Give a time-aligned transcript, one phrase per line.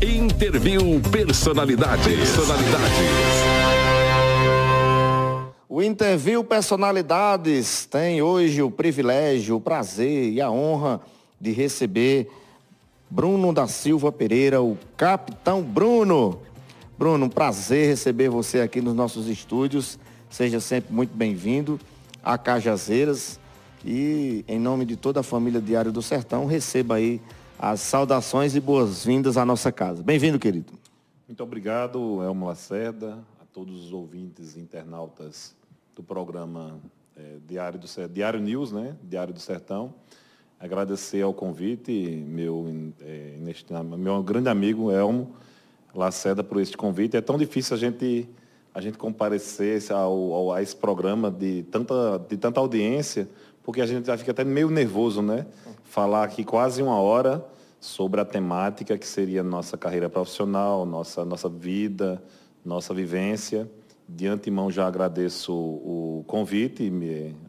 [0.00, 2.06] Interview Personalidades.
[2.06, 2.94] Personalidades.
[5.68, 11.00] O Interview Personalidades tem hoje o privilégio, o prazer e a honra
[11.40, 12.30] de receber
[13.10, 16.42] Bruno da Silva Pereira, o Capitão Bruno.
[16.96, 19.98] Bruno, um prazer receber você aqui nos nossos estúdios.
[20.30, 21.80] Seja sempre muito bem-vindo
[22.22, 23.40] a Cajazeiras
[23.84, 27.20] e em nome de toda a família Diário do Sertão, receba aí
[27.58, 30.00] as saudações e boas-vindas à nossa casa.
[30.00, 30.72] Bem-vindo, querido.
[31.26, 35.56] Muito obrigado, Elmo Lacerda, a todos os ouvintes internautas
[35.94, 36.78] do programa
[37.16, 38.96] é, Diário, do, Diário News, né?
[39.02, 39.92] Diário do Sertão.
[40.60, 41.90] Agradecer ao convite,
[42.28, 43.36] meu, é,
[43.98, 45.34] meu grande amigo Elmo
[45.92, 47.16] Lacerda por este convite.
[47.16, 48.28] É tão difícil a gente,
[48.72, 53.28] a gente comparecer ao, ao, a esse programa de tanta, de tanta audiência,
[53.64, 55.44] porque a gente já fica até meio nervoso, né?
[55.88, 57.42] Falar aqui quase uma hora
[57.80, 62.22] sobre a temática que seria nossa carreira profissional, nossa, nossa vida,
[62.62, 63.66] nossa vivência.
[64.06, 66.92] De antemão já agradeço o convite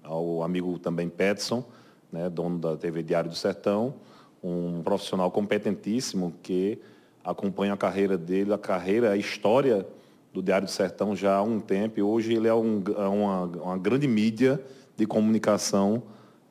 [0.01, 1.65] ao amigo também Petson,
[2.09, 3.95] né, dono da TV Diário do Sertão,
[4.41, 6.79] um profissional competentíssimo que
[7.21, 9.85] acompanha a carreira dele, a carreira, a história
[10.33, 11.99] do Diário do Sertão já há um tempo.
[11.99, 14.63] E hoje ele é, um, é uma, uma grande mídia
[14.95, 16.01] de comunicação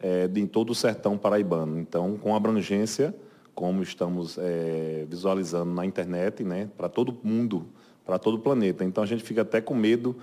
[0.00, 1.78] é, em todo o sertão paraibano.
[1.78, 3.14] Então, com abrangência,
[3.54, 7.66] como estamos é, visualizando na internet, né, para todo mundo,
[8.06, 8.84] para todo o planeta.
[8.84, 10.16] Então, a gente fica até com medo,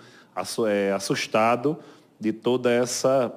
[0.70, 1.78] é, assustado
[2.20, 3.34] de toda essa,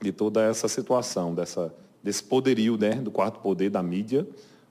[0.00, 4.26] de toda essa situação, dessa, desse poderio né, do quarto poder da mídia,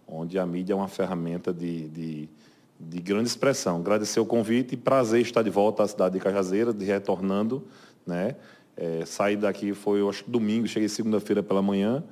[0.08, 2.30] onde a mídia é uma ferramenta de, de,
[2.80, 3.78] de grande expressão.
[3.78, 7.64] Agradecer o convite e prazer estar de volta à cidade de Cajazeiras, de retornando,
[8.06, 8.36] né?
[8.78, 12.04] É, saí daqui foi, eu acho que domingo, cheguei segunda-feira pela manhã,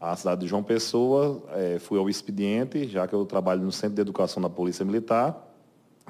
[0.00, 3.94] à cidade de João Pessoa, é, fui ao expediente, já que eu trabalho no Centro
[3.94, 5.36] de Educação da Polícia Militar,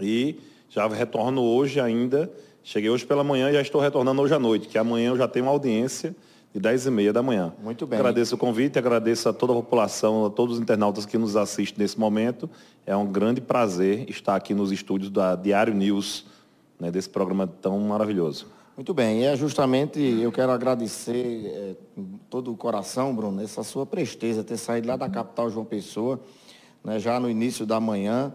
[0.00, 2.30] e já retorno hoje ainda,
[2.62, 5.28] cheguei hoje pela manhã e já estou retornando hoje à noite, que amanhã eu já
[5.28, 6.14] tenho uma audiência
[6.52, 7.52] de 10 e meia da manhã.
[7.60, 7.98] Muito bem.
[7.98, 11.82] Agradeço o convite, agradeço a toda a população, a todos os internautas que nos assistem
[11.82, 12.48] nesse momento.
[12.86, 16.26] É um grande prazer estar aqui nos estúdios da Diário News,
[16.78, 18.46] né, desse programa tão maravilhoso.
[18.76, 21.74] Muito bem, é justamente, eu quero agradecer é,
[22.28, 26.20] todo o coração, Bruno, essa sua presteza, ter saído lá da capital João Pessoa,
[26.82, 28.34] né, já no início da manhã,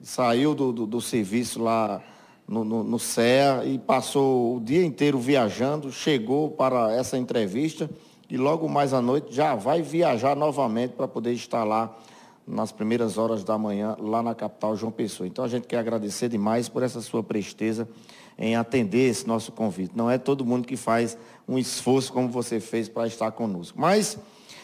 [0.00, 2.00] saiu do, do, do serviço lá
[2.46, 7.90] no, no, no CEA e passou o dia inteiro viajando, chegou para essa entrevista
[8.30, 11.98] e logo mais à noite já vai viajar novamente para poder estar lá
[12.46, 15.26] nas primeiras horas da manhã, lá na capital João Pessoa.
[15.26, 17.88] Então a gente quer agradecer demais por essa sua presteza
[18.38, 19.92] em atender esse nosso convite.
[19.94, 21.16] Não é todo mundo que faz
[21.48, 23.80] um esforço como você fez para estar conosco.
[23.80, 24.18] Mas,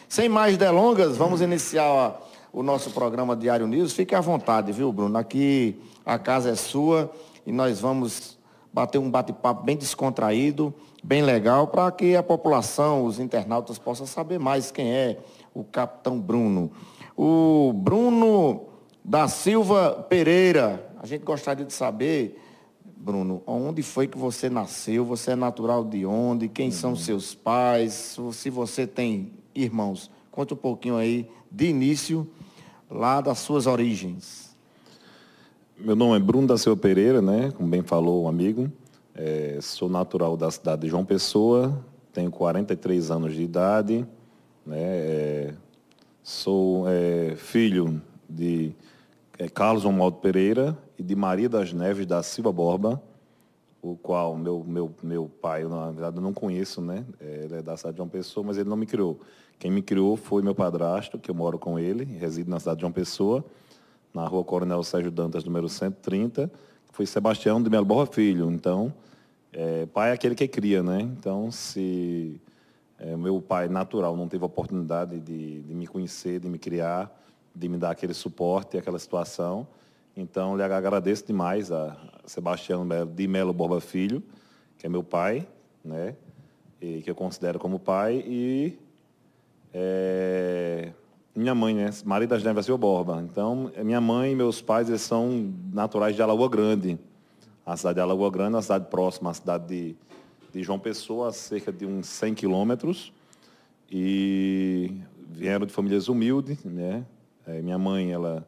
[0.09, 2.19] sem mais delongas, vamos iniciar
[2.51, 3.93] o nosso programa Diário News.
[3.93, 5.17] Fique à vontade, viu, Bruno?
[5.17, 7.11] Aqui a casa é sua
[7.45, 8.37] e nós vamos
[8.73, 10.73] bater um bate-papo bem descontraído,
[11.03, 15.17] bem legal, para que a população, os internautas possam saber mais quem é
[15.53, 16.71] o Capitão Bruno.
[17.17, 18.63] O Bruno
[19.03, 22.39] da Silva Pereira, a gente gostaria de saber
[23.03, 25.03] Bruno, onde foi que você nasceu?
[25.05, 26.47] Você é natural de onde?
[26.47, 26.71] Quem uhum.
[26.71, 28.15] são seus pais?
[28.33, 32.29] Se você tem irmãos, conta um pouquinho aí de início,
[32.87, 34.55] lá das suas origens.
[35.75, 37.51] Meu nome é Bruno da Silva Pereira, né?
[37.57, 38.71] Como bem falou o amigo.
[39.15, 44.05] É, sou natural da cidade de João Pessoa, tenho 43 anos de idade,
[44.63, 44.77] né?
[44.77, 45.53] É,
[46.21, 48.75] sou é, filho de
[49.53, 53.01] Carlos Romualdo Pereira e de Maria das Neves da Silva Borba,
[53.81, 57.03] o qual meu, meu, meu pai, na verdade, eu não conheço, né?
[57.19, 59.19] É, ele é da cidade de João Pessoa, mas ele não me criou.
[59.57, 62.81] Quem me criou foi meu padrasto, que eu moro com ele, resido na cidade de
[62.81, 63.43] João Pessoa,
[64.13, 66.47] na rua Coronel Sérgio Dantas, número 130,
[66.87, 68.51] que foi Sebastião de Melo Borba Filho.
[68.51, 68.93] Então,
[69.51, 71.01] é, pai é aquele que cria, né?
[71.01, 72.39] Então, se
[72.99, 77.11] é, meu pai natural não teve a oportunidade de, de me conhecer, de me criar,
[77.53, 79.67] de me dar aquele suporte, aquela situação.
[80.15, 84.21] Então, lhe agradeço demais a Sebastião de Melo Borba Filho,
[84.77, 85.47] que é meu pai,
[85.83, 86.15] né?
[86.81, 88.77] E que eu considero como pai, e
[89.73, 90.91] é,
[91.35, 91.89] minha mãe, né?
[92.03, 93.21] Maria das Neves Silva Borba.
[93.21, 96.99] Então, minha mãe e meus pais eles são naturais de Alagoa Grande.
[97.65, 99.95] A cidade de Alagoa Grande é uma cidade próxima à cidade de,
[100.51, 103.13] de João Pessoa, cerca de uns 100 quilômetros.
[103.89, 104.91] E
[105.29, 107.05] vieram de famílias humildes, né?
[107.45, 108.47] É, minha mãe, ela,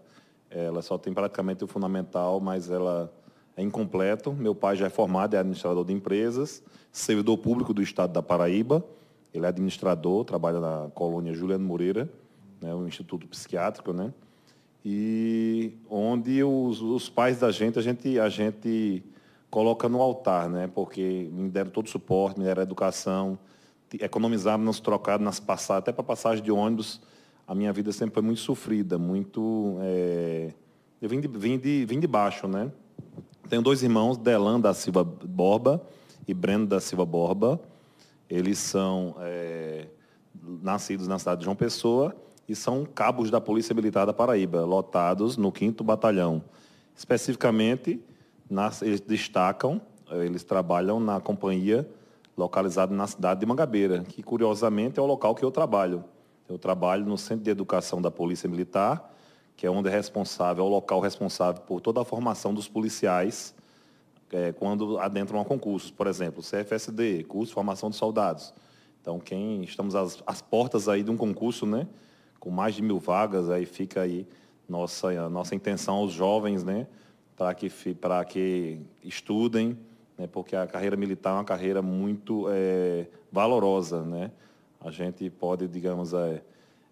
[0.49, 3.11] ela só tem praticamente o fundamental, mas ela
[3.55, 4.33] é incompleto.
[4.33, 8.83] Meu pai já é formado, é administrador de empresas, servidor público do Estado da Paraíba.
[9.33, 12.09] Ele é administrador, trabalha na colônia Juliano Moreira,
[12.61, 14.13] né, o Instituto Psiquiátrico, né?
[14.85, 19.03] E onde os, os pais da gente, a gente, a gente
[19.49, 20.69] coloca no altar, né?
[20.73, 23.39] Porque me deram todo o suporte, me deram educação,
[23.93, 27.01] economizaram nos trocados, nas até para passagem de ônibus,
[27.47, 29.77] a minha vida sempre foi muito sofrida, muito.
[29.81, 30.53] É...
[31.01, 32.71] Eu vim de, vim, de, vim de baixo, né?
[33.49, 35.81] Tenho dois irmãos, Delan da Silva Borba
[36.27, 37.59] e Breno da Silva Borba.
[38.29, 39.87] Eles são é,
[40.61, 42.15] nascidos na cidade de João Pessoa
[42.47, 46.41] e são cabos da Polícia Militar da Paraíba, lotados no 5 Batalhão.
[46.95, 48.01] Especificamente,
[48.49, 49.81] nas, eles destacam,
[50.11, 51.87] eles trabalham na companhia
[52.35, 56.03] localizada na cidade de Mangabeira, que curiosamente é o local que eu trabalho.
[56.47, 59.13] Eu trabalho no Centro de Educação da Polícia Militar,
[59.55, 63.55] que é onde é responsável, é o local responsável por toda a formação dos policiais
[64.31, 65.91] é, quando adentram a concursos.
[65.91, 68.53] Por exemplo, CFSD, curso de formação de soldados.
[69.01, 71.87] Então, quem estamos às, às portas aí de um concurso, né,
[72.39, 74.27] com mais de mil vagas, aí fica aí
[74.67, 76.87] nossa nossa intenção aos jovens, né,
[77.35, 79.77] para que para que estudem,
[80.17, 84.31] né, porque a carreira militar é uma carreira muito é, valorosa, né.
[84.83, 86.41] A gente pode, digamos, é,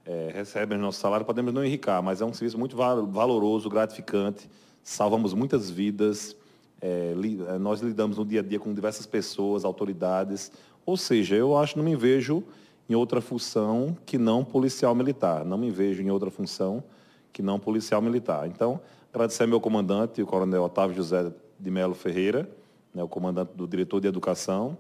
[0.05, 4.49] é, recebe nosso salário, podemos não enricar, mas é um serviço muito valoroso, gratificante,
[4.81, 6.35] salvamos muitas vidas,
[6.81, 10.51] é, li, é, nós lidamos no dia a dia com diversas pessoas, autoridades,
[10.85, 12.43] ou seja, eu acho não me vejo
[12.89, 16.83] em outra função que não policial militar, não me vejo em outra função
[17.31, 18.47] que não policial militar.
[18.47, 18.79] Então,
[19.13, 22.49] agradecer ao meu comandante, o coronel Otávio José de Melo Ferreira,
[22.93, 24.77] né, o comandante do diretor de educação,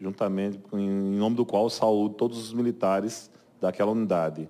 [0.00, 4.48] juntamente em nome do qual saúdo todos os militares daquela unidade.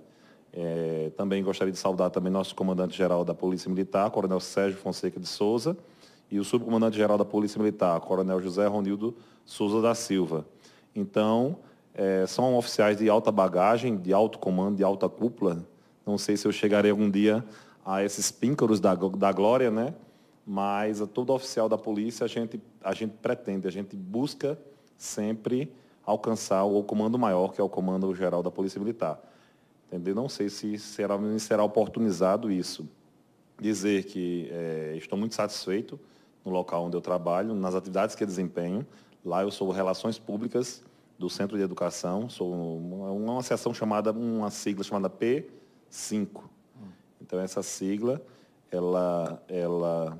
[0.53, 5.27] É, também gostaria de saudar também nosso comandante-geral da Polícia Militar, Coronel Sérgio Fonseca de
[5.27, 5.77] Souza,
[6.29, 9.15] e o subcomandante-geral da Polícia Militar, Coronel José Ronildo
[9.45, 10.45] Souza da Silva.
[10.95, 11.57] Então,
[11.93, 15.65] é, são oficiais de alta bagagem, de alto comando, de alta cúpula.
[16.05, 17.45] Não sei se eu chegarei algum dia
[17.85, 19.93] a esses píncaros da, da glória, né?
[20.45, 24.57] Mas a todo oficial da polícia a gente, a gente pretende, a gente busca
[24.97, 25.71] sempre
[26.05, 29.19] alcançar o comando maior, que é o comando geral da Polícia Militar.
[29.87, 30.15] Entendeu?
[30.15, 32.87] Não sei se será, será oportunizado isso.
[33.59, 35.99] Dizer que é, estou muito satisfeito
[36.43, 38.85] no local onde eu trabalho, nas atividades que desempenho.
[39.23, 40.83] Lá eu sou Relações Públicas
[41.17, 46.43] do Centro de Educação, sou uma, uma associação chamada, uma sigla chamada P5.
[47.19, 48.21] Então essa sigla,
[48.71, 50.17] ela, ela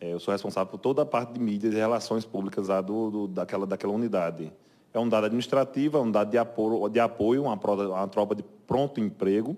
[0.00, 3.28] eu sou responsável por toda a parte de mídias e relações públicas lá do, do,
[3.28, 4.52] daquela, daquela unidade.
[4.92, 8.42] É um dado administrativo, é um dado de apoio, de apoio uma, uma tropa de
[8.66, 9.56] pronto emprego,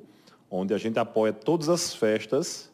[0.51, 2.71] onde a gente apoia todas as festas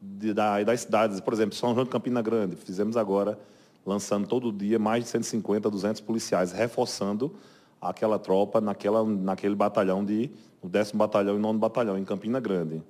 [0.00, 1.20] de, da, das cidades.
[1.20, 3.38] Por exemplo, São João de Campina Grande, fizemos agora,
[3.86, 7.34] lançando todo dia mais de 150, 200 policiais, reforçando
[7.80, 12.82] aquela tropa naquela, naquele batalhão de, o 10 batalhão e 9 batalhão, em Campina Grande.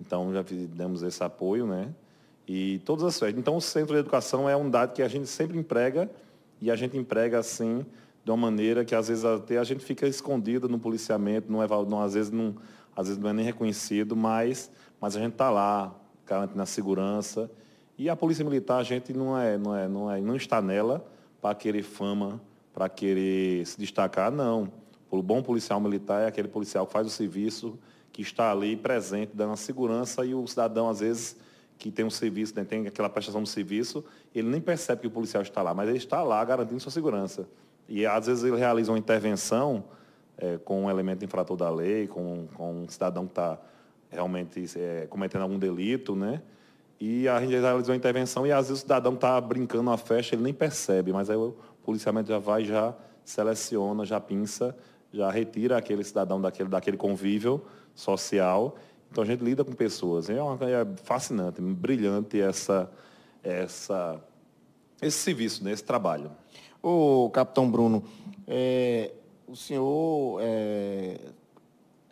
[0.00, 1.92] Então, já demos esse apoio, né?
[2.48, 3.38] E todas as festas.
[3.38, 6.10] Então, o centro de educação é um dado que a gente sempre emprega
[6.60, 7.84] e a gente emprega assim
[8.24, 11.66] de uma maneira que às vezes até a gente fica escondido no policiamento, não é,
[11.86, 12.56] não, às vezes não,
[12.96, 15.94] às vezes não é nem reconhecido, mas, mas a gente está lá,
[16.26, 17.50] garantindo a segurança.
[17.98, 21.06] E a polícia militar a gente não é, não é, não é, não está nela
[21.40, 22.40] para querer fama,
[22.72, 24.72] para querer se destacar, não.
[25.10, 27.78] O bom policial militar é aquele policial que faz o serviço,
[28.12, 31.36] que está ali presente, dando a segurança e o cidadão às vezes
[31.78, 34.04] que tem um serviço, né, tem aquela prestação de serviço,
[34.34, 37.48] ele nem percebe que o policial está lá, mas ele está lá garantindo sua segurança.
[37.88, 39.84] E às vezes ele realiza uma intervenção
[40.36, 43.58] é, com um elemento infrator da lei, com, com um cidadão que está
[44.10, 46.42] realmente é, cometendo algum delito, né?
[47.00, 50.34] E a gente realiza uma intervenção e às vezes o cidadão está brincando na festa,
[50.34, 51.54] ele nem percebe, mas aí o
[51.84, 52.92] policiamento já vai, já
[53.24, 54.76] seleciona, já pinça,
[55.12, 57.62] já retira aquele cidadão daquele, daquele convívio
[57.94, 58.76] social
[59.10, 60.28] então a gente lida com pessoas.
[60.30, 62.90] É, uma, é fascinante, brilhante essa,
[63.42, 64.22] essa,
[65.00, 66.30] esse serviço, né, esse trabalho.
[66.82, 68.04] Ô, capitão Bruno,
[68.46, 69.12] é,
[69.46, 71.20] o senhor é,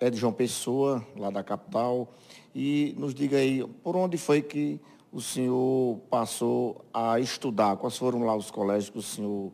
[0.01, 2.13] é, de João Pessoa, lá da capital,
[2.55, 4.81] e nos diga aí, por onde foi que
[5.13, 7.77] o senhor passou a estudar?
[7.77, 9.53] Quais foram lá os colégios que o senhor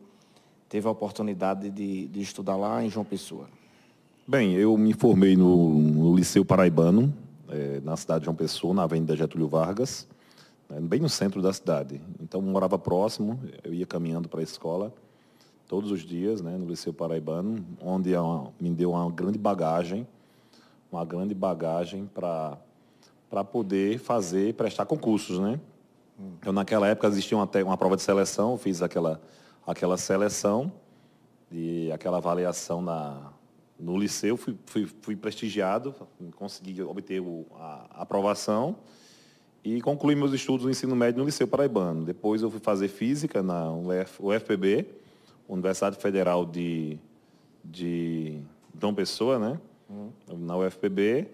[0.67, 3.47] teve a oportunidade de, de estudar lá em João Pessoa?
[4.25, 7.13] Bem, eu me formei no, no Liceu Paraibano,
[7.53, 10.07] é, na cidade de João Pessoa, na Avenida Getúlio Vargas,
[10.69, 12.01] né, bem no centro da cidade.
[12.19, 14.93] Então, morava próximo, eu ia caminhando para a escola
[15.67, 18.11] todos os dias, né, no Liceu Paraibano, onde
[18.59, 20.07] me deu uma grande bagagem,
[20.91, 22.57] uma grande bagagem para
[23.33, 25.59] para poder fazer, prestar concursos, né?
[26.19, 26.33] Hum.
[26.45, 29.19] Eu, naquela época existia uma, uma prova de seleção, fiz aquela,
[29.65, 30.71] aquela seleção
[31.51, 33.32] e aquela avaliação na,
[33.79, 35.95] no liceu, fui, fui, fui prestigiado,
[36.35, 38.77] consegui obter o, a, a aprovação
[39.63, 42.03] e concluí meus estudos no ensino médio no Liceu Paraibano.
[42.03, 44.85] Depois eu fui fazer física na UF, UFPB,
[45.47, 46.99] Universidade Federal de,
[47.63, 48.39] de
[48.73, 49.59] Dom Pessoa, né?
[49.89, 50.11] Uhum.
[50.39, 51.27] Na UFPB,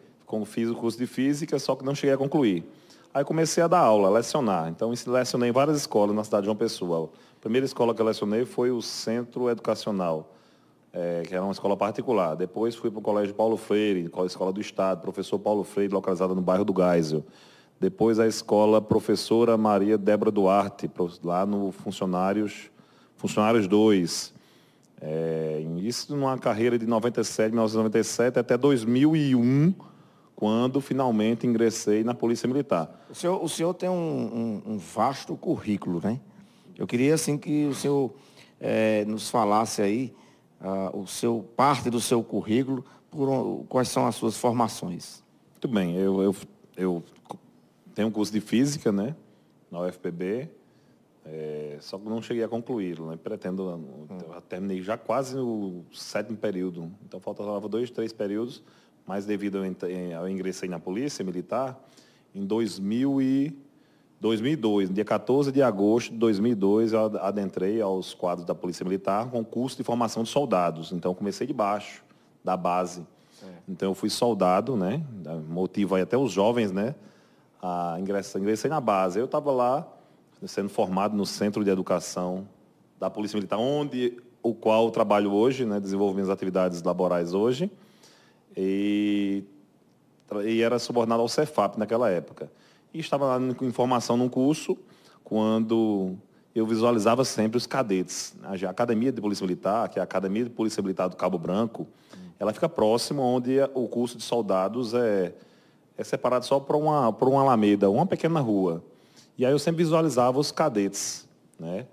[0.45, 2.63] fiz o curso de física, só que não cheguei a concluir.
[3.11, 4.69] Aí comecei a dar aula, a lecionar.
[4.69, 7.09] Então, lecionei em várias escolas na cidade de João Pessoa.
[7.37, 10.35] A primeira escola que eu lecionei foi o Centro Educacional,
[10.93, 12.35] é, que era uma escola particular.
[12.35, 16.41] Depois fui para o Colégio Paulo Freire, Escola do Estado, professor Paulo Freire, localizada no
[16.41, 17.23] bairro do Geisel.
[17.79, 20.89] Depois a escola Professora Maria Débora Duarte,
[21.23, 22.69] lá no Funcionários,
[23.15, 24.33] Funcionários 2.
[25.01, 29.73] É, isso numa carreira de 97, 1997 até 2001,
[30.35, 33.05] quando finalmente ingressei na Polícia Militar.
[33.09, 33.93] O senhor, o senhor tem um,
[34.65, 36.19] um, um vasto currículo, né?
[36.77, 38.11] Eu queria assim que o senhor
[38.59, 40.13] é, nos falasse aí
[40.61, 45.23] uh, o seu parte do seu currículo, por, quais são as suas formações.
[45.51, 46.35] Muito bem, eu, eu,
[46.77, 47.03] eu
[47.93, 49.15] tenho um curso de física, né,
[49.71, 50.49] na UFPB,
[51.25, 53.19] é, só que não cheguei a concluí-lo, né?
[53.21, 54.07] Pretendo, hum.
[54.33, 58.63] eu terminei já quase o sétimo período, então faltava dois, três períodos,
[59.05, 61.79] mas devido ao, ao ingressei na polícia militar
[62.33, 63.57] em 2000 e
[64.19, 69.29] 2002, no dia 14 de agosto de 2002, eu adentrei aos quadros da Polícia Militar
[69.29, 70.91] com curso de formação de soldados.
[70.91, 72.03] Então, comecei de baixo,
[72.43, 73.05] da base.
[73.67, 75.01] Então, eu fui soldado, né?
[75.47, 76.95] Motivo aí até os jovens, né?
[77.61, 79.17] A ingressar, ingressei na base.
[79.17, 79.87] Eu estava lá,
[80.45, 82.45] sendo formado no Centro de Educação
[82.99, 85.79] da Polícia Militar, onde o qual eu trabalho hoje, né?
[85.79, 87.71] Desenvolvo minhas atividades laborais hoje.
[88.57, 89.43] E,
[90.45, 92.51] e era subordinado ao Cefap naquela época.
[92.93, 94.77] E estava lá com informação num curso,
[95.23, 96.15] quando
[96.55, 98.35] eu visualizava sempre os cadetes.
[98.43, 101.87] A Academia de Polícia Militar, que é a Academia de Polícia Militar do Cabo Branco,
[102.39, 105.33] ela fica próxima onde o curso de soldados é,
[105.97, 108.83] é separado só por uma, por uma alameda, uma pequena rua.
[109.37, 111.27] E aí eu sempre visualizava os cadetes,
[111.59, 111.85] né?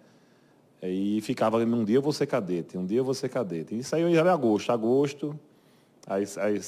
[0.83, 3.77] E ficava, um dia eu vou ser cadete, um dia eu vou ser cadete.
[3.77, 5.39] Isso aí era agosto, agosto,
[6.07, 6.61] aí, aí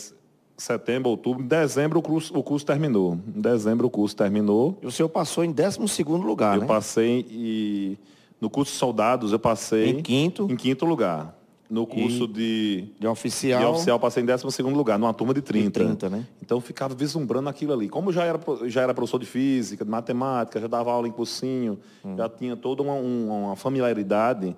[0.59, 3.19] setembro, outubro, em dezembro o curso, o curso terminou.
[3.35, 4.77] Em dezembro o curso terminou.
[4.83, 6.65] E o senhor passou em 12 lugar, eu né?
[6.65, 7.97] Eu passei e
[8.41, 11.37] no curso de soldados eu passei em quinto, em quinto lugar.
[11.71, 15.81] No curso de, de oficial, de oficial passei em 12 lugar, numa turma de 30.
[15.81, 16.27] De 30 né?
[16.43, 17.91] Então ficava vislumbrando aquilo ali.
[17.91, 21.79] Como já era já era professor de física, de matemática, já dava aula em cursinho,
[22.03, 22.17] hum.
[22.17, 24.57] já tinha toda uma, uma familiaridade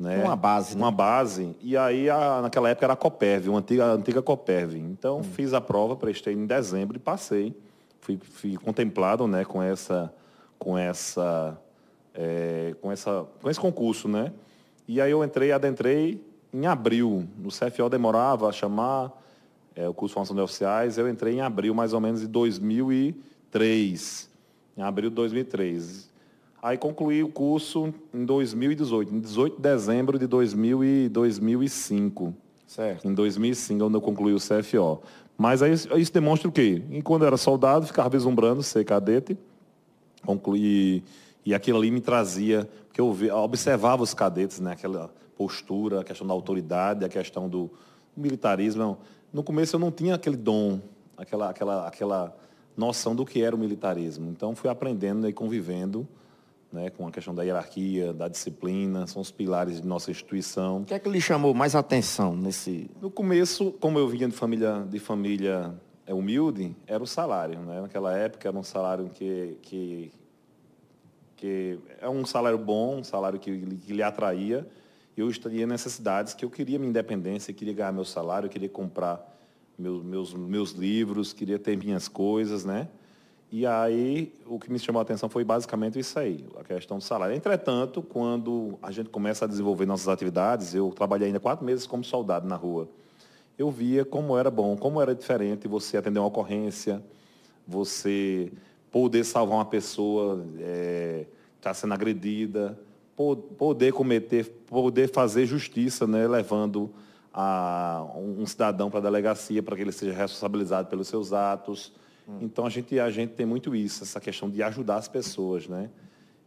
[0.00, 0.24] né?
[0.24, 0.74] Uma base.
[0.74, 0.82] Né?
[0.82, 1.54] Uma base.
[1.60, 4.76] E aí, a, naquela época, era a Coperv, uma antiga, a antiga Coperv.
[4.76, 5.22] Então, hum.
[5.22, 7.54] fiz a prova, prestei em dezembro e passei.
[8.00, 10.10] Fui, fui contemplado né, com, essa,
[10.58, 11.60] com, essa,
[12.14, 14.08] é, com, essa, com esse concurso.
[14.08, 14.32] Né?
[14.88, 17.28] E aí eu entrei, adentrei em abril.
[17.36, 19.12] No CFO demorava a chamar
[19.76, 20.96] é, o curso de formação de oficiais.
[20.96, 24.30] Eu entrei em abril, mais ou menos, de 2003.
[24.78, 26.09] Em abril de 2003.
[26.62, 32.34] Aí concluí o curso em 2018, em 18 de dezembro de 2000 e 2005.
[32.66, 33.08] Certo.
[33.08, 35.00] Em 2005, onde eu concluí o CFO.
[35.38, 36.82] Mas aí isso demonstra o quê?
[36.90, 39.38] E quando eu era soldado, ficava vislumbrando ser cadete.
[40.22, 41.02] Concluí,
[41.46, 44.72] e aquilo ali me trazia, porque eu, eu observava os cadetes, né?
[44.72, 47.70] aquela postura, a questão da autoridade, a questão do
[48.14, 48.98] militarismo.
[49.32, 50.78] No começo eu não tinha aquele dom,
[51.16, 52.36] aquela, aquela, aquela
[52.76, 54.28] noção do que era o militarismo.
[54.30, 56.06] Então fui aprendendo e convivendo
[56.72, 60.82] né, com a questão da hierarquia, da disciplina, são os pilares de nossa instituição.
[60.82, 62.90] O que é que lhe chamou mais atenção nesse?
[63.00, 65.74] No começo, como eu vinha de família, de família
[66.06, 67.58] é, humilde, era o salário.
[67.60, 67.80] Né?
[67.80, 70.12] Naquela época era um salário que, que,
[71.36, 74.66] que é um salário bom, um salário que, que lhe atraía.
[75.16, 79.26] Eu estaria necessidades que eu queria minha independência, queria ganhar meu salário, queria comprar
[79.76, 82.88] meus, meus, meus livros, queria ter minhas coisas, né?
[83.52, 87.02] E aí, o que me chamou a atenção foi basicamente isso aí, a questão do
[87.02, 87.34] salário.
[87.34, 92.04] Entretanto, quando a gente começa a desenvolver nossas atividades, eu trabalhei ainda quatro meses como
[92.04, 92.88] soldado na rua.
[93.58, 97.02] Eu via como era bom, como era diferente você atender uma ocorrência,
[97.66, 98.52] você
[98.88, 101.26] poder salvar uma pessoa que é,
[101.56, 102.78] está sendo agredida,
[103.58, 106.88] poder cometer, poder fazer justiça, né, levando
[107.34, 111.92] a, um cidadão para a delegacia para que ele seja responsabilizado pelos seus atos
[112.30, 112.38] Hum.
[112.40, 115.90] Então a gente, a gente tem muito isso, essa questão de ajudar as pessoas, né?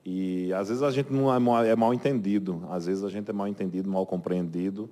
[0.05, 3.29] E às vezes a gente não é mal, é mal entendido, às vezes a gente
[3.29, 4.89] é mal entendido, mal compreendido,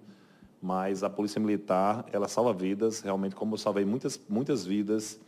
[0.62, 5.20] mas a Polícia Militar, ela salva vidas, realmente como eu salvei muitas, muitas vidas,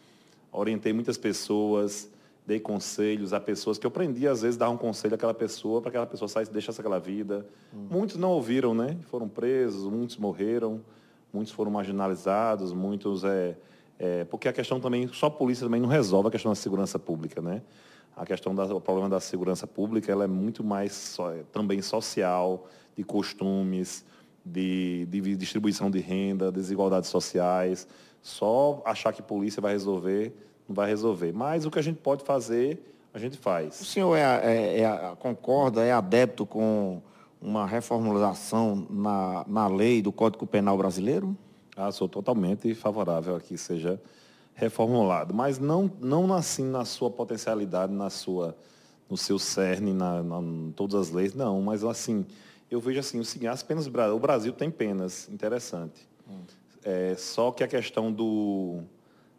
[0.52, 2.10] orientei muitas pessoas,
[2.46, 5.92] dei conselhos a pessoas que eu aprendi, às vezes, dar um conselho àquela pessoa, para
[5.92, 7.46] que aquela pessoa saísse, deixasse aquela vida.
[7.74, 7.88] Hum.
[7.90, 8.98] Muitos não ouviram, né?
[9.10, 10.82] Foram presos, muitos morreram,
[11.34, 13.58] muitos foram marginalizados, muitos é,
[14.00, 16.98] É, porque a questão também, só a polícia também não resolve a questão da segurança
[16.98, 17.62] pública, né?
[18.16, 23.04] A questão do problema da segurança pública, ela é muito mais so, também social, de
[23.04, 24.06] costumes,
[24.46, 27.88] de, de distribuição de renda, desigualdades sociais.
[28.22, 30.34] Só achar que polícia vai resolver,
[30.68, 31.32] não vai resolver.
[31.34, 33.82] Mas o que a gente pode fazer, a gente faz.
[33.82, 37.02] O senhor é, é, é concorda, é adepto com
[37.42, 41.36] uma reformulação na, na lei do Código Penal brasileiro?
[41.76, 44.00] Ah, sou totalmente favorável a que seja
[44.54, 48.56] reformulado, mas não, não assim na sua potencialidade, na sua,
[49.10, 50.38] no seu cerne, na, na
[50.76, 52.26] todas as leis, não, mas assim,
[52.70, 56.08] eu vejo assim, o seguinte, as penas, o Brasil tem penas, interessante.
[56.30, 56.42] Hum.
[56.84, 58.82] É, só que a questão do,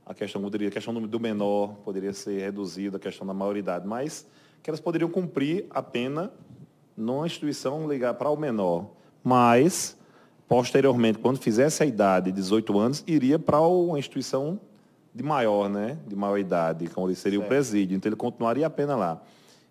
[0.05, 3.87] a questão, poderia, a questão do, do menor poderia ser reduzida, a questão da maioridade,
[3.87, 4.27] mas
[4.63, 6.33] que elas poderiam cumprir a pena
[6.97, 8.91] numa instituição ligar para o menor,
[9.23, 9.97] mas
[10.49, 14.61] posteriormente, quando fizesse a idade de 18 anos, iria para uma instituição
[15.15, 15.99] de maior, né?
[16.07, 17.47] De maior idade, como seria certo.
[17.47, 17.97] o presídio.
[17.97, 19.23] Então ele continuaria a pena lá.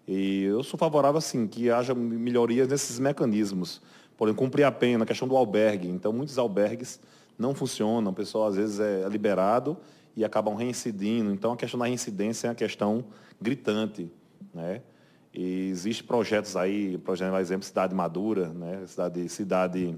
[0.07, 3.81] E eu sou favorável, assim, que haja melhorias nesses mecanismos.
[4.17, 5.87] Por exemplo, cumprir a pena, a questão do albergue.
[5.87, 6.99] Então, muitos albergues
[7.37, 9.77] não funcionam, o pessoal às vezes é liberado
[10.15, 11.31] e acabam reincidindo.
[11.31, 13.05] Então, a questão da reincidência é uma questão
[13.41, 14.11] gritante,
[14.53, 14.81] né?
[15.33, 18.83] E existe projetos aí, por exemplo, Cidade Madura, né?
[18.85, 19.95] Cidade, cidade,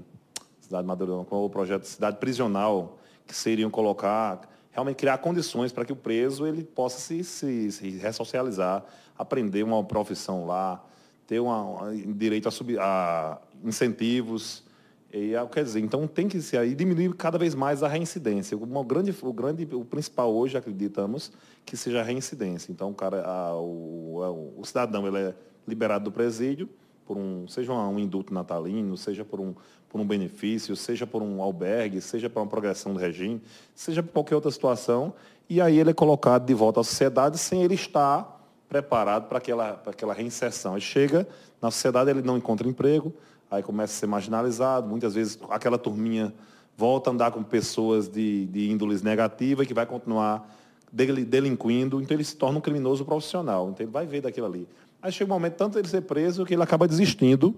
[0.66, 5.92] cidade Madura, com o projeto Cidade Prisional, que seriam colocar, realmente criar condições para que
[5.92, 8.84] o preso ele possa se, se, se ressocializar,
[9.16, 10.84] aprender uma profissão lá,
[11.26, 14.64] ter uma, uma direito a, sub, a incentivos,
[15.12, 18.56] e, quer dizer, então tem que ser aí diminuir cada vez mais a reincidência.
[18.56, 21.32] O grande, o grande, o principal hoje acreditamos
[21.64, 22.70] que seja a reincidência.
[22.72, 25.34] Então o cara, a, o, o, cidadão ele é
[25.66, 26.68] liberado do presídio
[27.06, 29.54] por um, seja um indulto natalino, seja por um,
[29.88, 33.40] por um benefício, seja por um albergue, seja por uma progressão do regime,
[33.74, 35.14] seja por qualquer outra situação,
[35.48, 38.36] e aí ele é colocado de volta à sociedade sem ele estar
[38.68, 40.72] preparado para aquela, para aquela reinserção.
[40.72, 41.26] Ele chega
[41.62, 43.14] na sociedade, ele não encontra emprego,
[43.50, 46.34] aí começa a ser marginalizado, muitas vezes aquela turminha
[46.76, 50.52] volta a andar com pessoas de, de índoles negativa que vai continuar
[50.92, 54.68] delinquindo, então ele se torna um criminoso profissional, então ele vai ver daquilo ali.
[55.06, 57.54] Aí chega um momento, tanto ele ser preso, que ele acaba desistindo,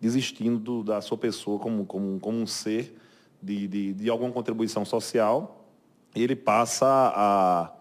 [0.00, 2.96] desistindo do, da sua pessoa como, como, como um ser
[3.42, 5.66] de, de, de alguma contribuição social,
[6.14, 7.72] e ele passa a,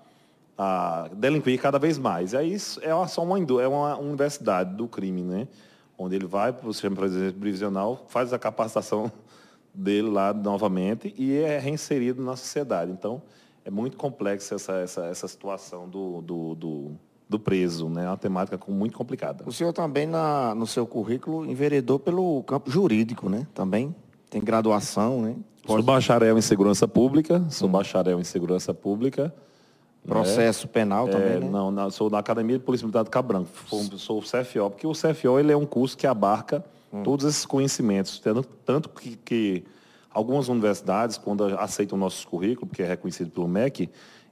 [0.57, 2.33] a delinquir cada vez mais.
[2.33, 5.47] E aí é só uma, é uma universidade do crime, né?
[5.95, 9.11] onde ele vai para o sistema previsional, faz a capacitação
[9.71, 12.91] dele lá novamente e é reinserido na sociedade.
[12.91, 13.21] Então,
[13.63, 16.91] é muito complexa essa, essa, essa situação do, do, do,
[17.27, 18.05] do preso, né?
[18.05, 19.43] É uma temática muito complicada.
[19.47, 23.47] O senhor também, na, no seu currículo, enveredou pelo campo jurídico, né?
[23.53, 23.93] Também
[24.29, 25.35] tem graduação, né?
[25.65, 25.81] Pode...
[25.81, 29.33] Sou bacharel em segurança pública, sou bacharel em segurança pública.
[30.05, 31.49] Processo é, penal também, é, né?
[31.49, 33.49] Não, não, sou da Academia de Polícia Militar de Cabranco.
[33.97, 37.01] Sou o CFO, porque o CFO ele é um curso que abarca hum.
[37.01, 38.21] todos esses conhecimentos.
[38.63, 39.63] Tanto que, que,
[40.11, 43.89] algumas universidades, quando aceitam nossos currículos, porque é reconhecido pelo MEC,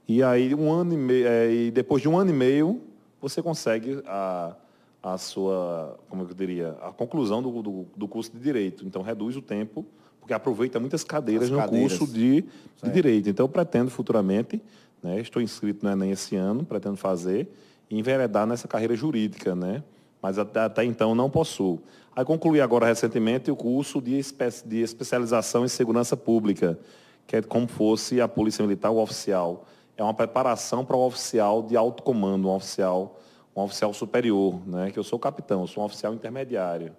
[0.07, 2.81] e aí um ano e meio, é, e depois de um ano e meio,
[3.21, 4.55] você consegue a,
[5.01, 8.85] a sua, como eu diria, a conclusão do, do, do curso de Direito.
[8.85, 9.85] Então reduz o tempo,
[10.19, 11.97] porque aproveita muitas cadeiras As no cadeiras.
[11.97, 12.43] curso de,
[12.83, 13.29] de Direito.
[13.29, 14.61] Então eu pretendo futuramente
[15.03, 15.19] né?
[15.19, 17.47] Estou inscrito no Enem esse ano, pretendo fazer,
[17.89, 19.83] e enveredar nessa carreira jurídica, né?
[20.21, 21.81] mas até, até então não possuo.
[22.15, 26.79] Aí concluí agora recentemente o curso de, espe de especialização em segurança pública,
[27.27, 29.67] que é como fosse a Polícia Militar o oficial.
[29.95, 33.19] É uma preparação para o oficial de alto comando, um oficial,
[33.55, 34.91] um oficial superior, né?
[34.91, 36.95] que eu sou capitão, eu sou um oficial intermediário.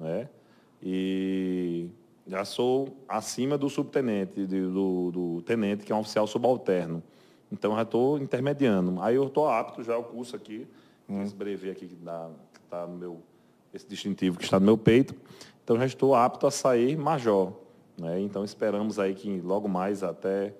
[0.00, 0.28] Né?
[0.82, 1.88] E
[2.26, 7.02] já sou acima do subtenente, do, do tenente, que é um oficial subalterno.
[7.50, 9.00] Então, já estou intermediando.
[9.02, 10.66] Aí eu estou apto já ao curso aqui,
[11.08, 11.22] hum.
[11.22, 13.20] esse brevê aqui que está no meu,
[13.74, 15.14] esse distintivo que está no meu peito.
[15.62, 17.52] Então, já estou apto a sair major.
[17.98, 18.20] Né?
[18.20, 20.54] Então, esperamos aí que logo mais até,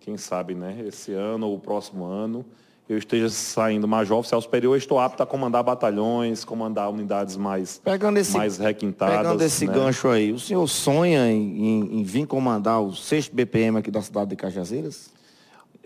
[0.00, 2.44] quem sabe, né, esse ano ou o próximo ano,
[2.88, 8.18] eu esteja saindo major oficial superior, estou apto a comandar batalhões, comandar unidades mais, pegando
[8.18, 9.16] esse, mais requintadas.
[9.18, 9.72] Pegando esse né?
[9.72, 14.02] gancho aí, o senhor sonha em, em, em vir comandar o 6 BPM aqui da
[14.02, 15.12] cidade de Cajazeiras?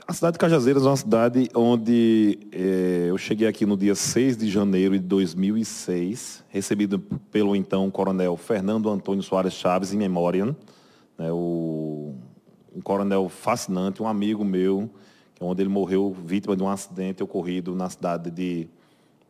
[0.07, 4.37] A cidade de Cajazeiras é uma cidade onde é, eu cheguei aqui no dia 6
[4.39, 6.99] de janeiro de 2006, recebido
[7.31, 10.57] pelo então coronel Fernando Antônio Soares Chaves, em memória,
[11.19, 12.15] né, o,
[12.75, 14.91] um coronel fascinante, um amigo meu,
[15.41, 18.69] é onde ele morreu vítima de um acidente ocorrido na cidade de,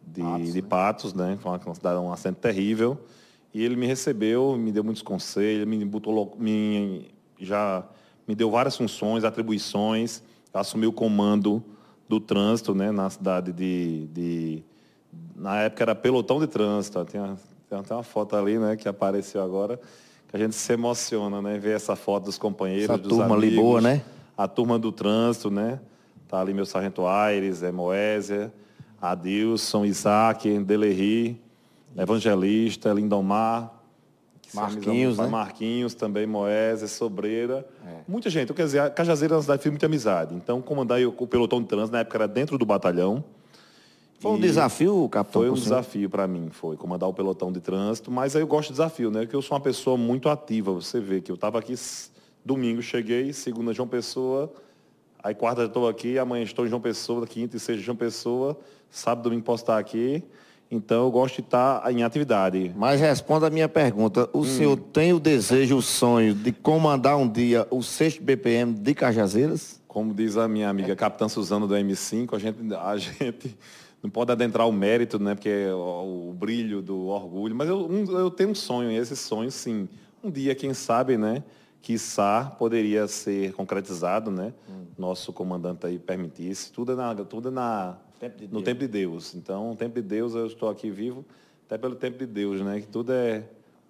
[0.07, 0.69] de Patos, de né?
[0.69, 1.39] Patos né?
[1.41, 2.99] Foi uma, cidade, um acidente terrível.
[3.53, 7.85] E ele me recebeu, me deu muitos conselhos, me botou, me, já
[8.27, 10.23] me deu várias funções, atribuições
[10.55, 11.63] assumi o comando
[12.09, 14.63] do trânsito né, na cidade de, de
[15.35, 17.05] Na época era pelotão de trânsito.
[17.05, 17.21] Tem
[17.79, 19.81] até uma foto ali né, que apareceu agora,
[20.35, 21.59] que a gente se emociona, né?
[21.59, 24.03] Ver essa foto dos companheiros, essa dos turma amigos, ali boa, né?
[24.37, 25.79] A turma do trânsito, né?
[26.27, 28.53] Tá ali meu sargento Aires, é Moésia,
[29.01, 31.41] Adilson, Isaac, Delerri,
[31.97, 33.73] Evangelista, Lindomar,
[34.53, 35.27] Marquinhos, né?
[35.29, 37.65] Marquinhos também, Moésia, Sobreira.
[37.87, 38.01] É.
[38.09, 38.53] Muita gente.
[38.53, 40.35] Quer dizer, a Cajazeira é uma cidade de muita amizade.
[40.35, 43.23] Então, comandar o pelotão de trânsito, na época era dentro do batalhão.
[44.19, 45.43] Foi um desafio, capitão?
[45.43, 48.69] Foi um desafio para mim, foi comandar o pelotão de trânsito, mas aí eu gosto
[48.69, 49.21] de desafio, né?
[49.21, 50.73] Porque eu sou uma pessoa muito ativa.
[50.73, 51.75] Você vê que eu estava aqui
[52.45, 54.53] domingo, cheguei, segunda João Pessoa,
[55.23, 58.59] aí quarta estou aqui, amanhã estou em João Pessoa, quinta e sexta João Pessoa,
[58.91, 60.23] sábado, domingo posso estar aqui.
[60.71, 62.73] Então eu gosto de estar em atividade.
[62.75, 64.29] Mas responda a minha pergunta.
[64.33, 64.45] O hum.
[64.45, 69.81] senhor tem o desejo, o sonho de comandar um dia o 6 BPM de Cajazeiras?
[69.87, 73.57] Como diz a minha amiga Capitã Suzano do M5, a gente, a gente
[74.05, 75.35] não pode adentrar o mérito, né?
[75.35, 77.57] Porque é o, o brilho do orgulho.
[77.57, 79.89] Mas eu, um, eu tenho um sonho, e esse sonho, sim.
[80.23, 81.43] Um dia, quem sabe, né?
[81.85, 84.55] quiçá poderia ser concretizado, né?
[84.67, 84.87] Hum.
[84.97, 86.73] Nosso comandante aí permitisse.
[86.73, 89.35] Tudo é na, tudo é na tempo de no tempo de Deus.
[89.35, 91.27] Então, o tempo de Deus, eu estou aqui vivo,
[91.67, 92.81] até pelo tempo de Deus, né?
[92.81, 93.45] Que tudo é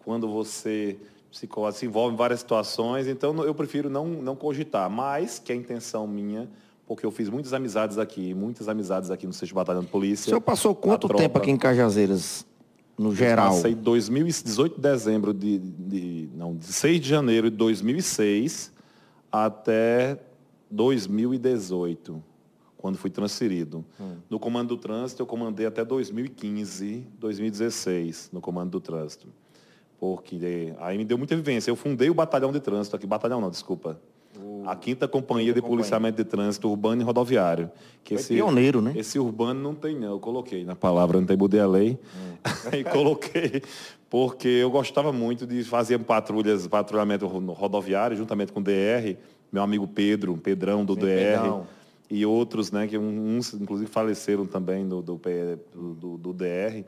[0.04, 0.98] quando você
[1.30, 3.06] se, se envolve em várias situações.
[3.06, 4.90] Então, eu prefiro não, não cogitar.
[4.90, 6.48] Mas que a intenção minha,
[6.86, 10.24] porque eu fiz muitas amizades aqui, muitas amizades aqui no 6 Batalhão de Polícia.
[10.24, 12.46] O senhor passou quanto tempo aqui em Cajazeiras?
[12.98, 13.46] no geral?
[13.46, 18.72] Eu passei 2018 de dezembro de, de, não, de 6 de janeiro de 2006
[19.30, 20.18] até
[20.70, 22.22] 2018
[22.76, 23.84] quando fui transferido.
[23.98, 24.16] Hum.
[24.28, 29.26] No comando do trânsito, eu comandei até 2015, 2016, no comando do trânsito.
[29.98, 30.38] Porque
[30.78, 31.70] aí me deu muita vivência.
[31.70, 33.98] Eu fundei o batalhão de trânsito aqui, batalhão não, desculpa.
[34.66, 37.70] A quinta companhia de policiamento de trânsito urbano e rodoviário.
[38.02, 38.92] Que esse, pioneiro, né?
[38.96, 40.12] Esse urbano não tem, não.
[40.12, 41.98] Eu coloquei na palavra, não tem mudei a lei.
[42.16, 42.36] Hum.
[42.72, 43.62] aí coloquei,
[44.08, 49.16] porque eu gostava muito de fazer patrulhas, patrulhamento rodoviário, juntamente com o DR,
[49.52, 51.06] meu amigo Pedro, Pedrão do Sim, DR.
[51.06, 51.66] Pedrão
[52.10, 55.20] e outros, né, que uns inclusive faleceram também do, do,
[55.74, 56.84] do, do DR.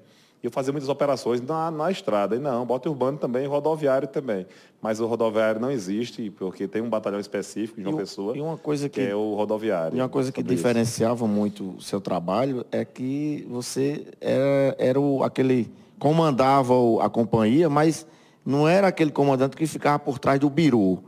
[0.46, 2.36] E eu fazia muitas operações na, na estrada.
[2.36, 4.46] E não, bota urbano também, rodoviário também.
[4.80, 8.56] Mas o rodoviário não existe, porque tem um batalhão específico de uma pessoa, e uma
[8.56, 9.98] coisa que, que, é o rodoviário.
[9.98, 11.26] E uma coisa que diferenciava isso.
[11.26, 15.68] muito o seu trabalho é que você era, era o, aquele.
[15.98, 18.06] comandava a companhia, mas
[18.44, 21.02] não era aquele comandante que ficava por trás do biru.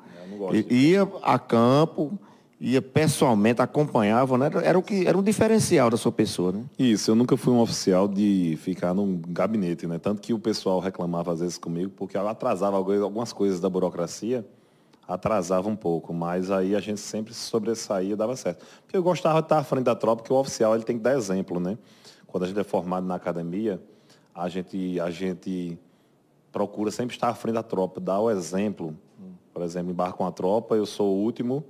[0.53, 2.19] É, ia a campo
[2.61, 4.51] ia pessoalmente, acompanhava, né?
[4.65, 6.53] era, o que, era um diferencial da sua pessoa.
[6.53, 6.65] Né?
[6.79, 9.99] Isso, eu nunca fui um oficial de ficar num gabinete, né?
[9.99, 14.45] tanto que o pessoal reclamava às vezes comigo, porque ela atrasava algumas coisas da burocracia,
[15.07, 18.67] atrasava um pouco, mas aí a gente sempre se sobressaía dava certo.
[18.83, 21.03] Porque eu gostava de estar à frente da tropa, porque o oficial ele tem que
[21.03, 21.79] dar exemplo, né?
[22.27, 23.81] Quando a gente é formado na academia,
[24.35, 25.79] a gente, a gente
[26.53, 28.95] procura sempre estar à frente da tropa, dar o exemplo.
[29.55, 31.65] Por exemplo, embarco com a tropa, eu sou o último,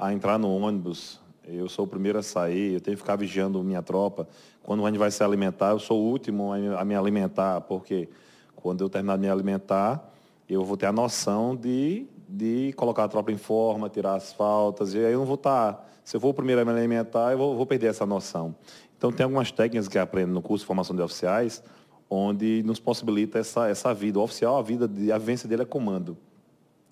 [0.00, 3.62] a entrar no ônibus, eu sou o primeiro a sair, eu tenho que ficar vigiando
[3.62, 4.26] minha tropa.
[4.62, 8.08] Quando a gente vai se alimentar, eu sou o último a me alimentar, porque
[8.56, 10.10] quando eu terminar de me alimentar,
[10.48, 14.94] eu vou ter a noção de, de colocar a tropa em forma, tirar as faltas,
[14.94, 15.74] e aí eu não vou estar.
[15.74, 18.54] Tá, se eu for o primeiro a me alimentar, eu vou, vou perder essa noção.
[18.96, 21.62] Então, tem algumas técnicas que aprendo no curso de formação de oficiais,
[22.08, 24.18] onde nos possibilita essa, essa vida.
[24.18, 26.16] O oficial, a vida, a vivência dele é comando.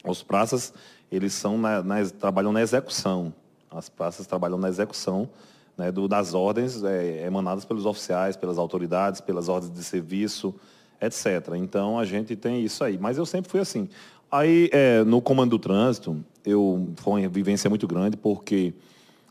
[0.04, 0.72] Os praças,
[1.10, 3.32] eles são na, na, trabalham na execução.
[3.70, 5.28] As praças trabalham na execução
[5.76, 10.54] né, do, das ordens é, emanadas pelos oficiais, pelas autoridades, pelas ordens de serviço,
[11.00, 11.54] etc.
[11.56, 12.98] Então, a gente tem isso aí.
[12.98, 13.88] Mas eu sempre fui assim.
[14.30, 18.74] Aí, é, no comando do trânsito, eu, foi uma vivência muito grande, porque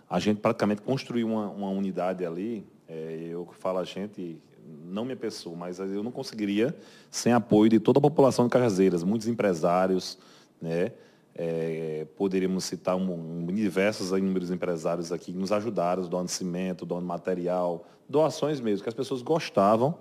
[0.10, 2.66] a gente praticamente construiu uma, uma unidade ali.
[2.88, 4.40] É, eu falo a gente,
[4.86, 6.76] não minha pessoa, mas eu não conseguiria
[7.12, 10.18] sem apoio de toda a população de Cajazeiras, muitos empresários,
[10.62, 10.92] né?
[11.40, 17.06] É, poderíamos citar um, um, diversos inúmeros empresários aqui que nos ajudaram, doando cimento, doando
[17.06, 19.96] material, doações mesmo, que as pessoas gostavam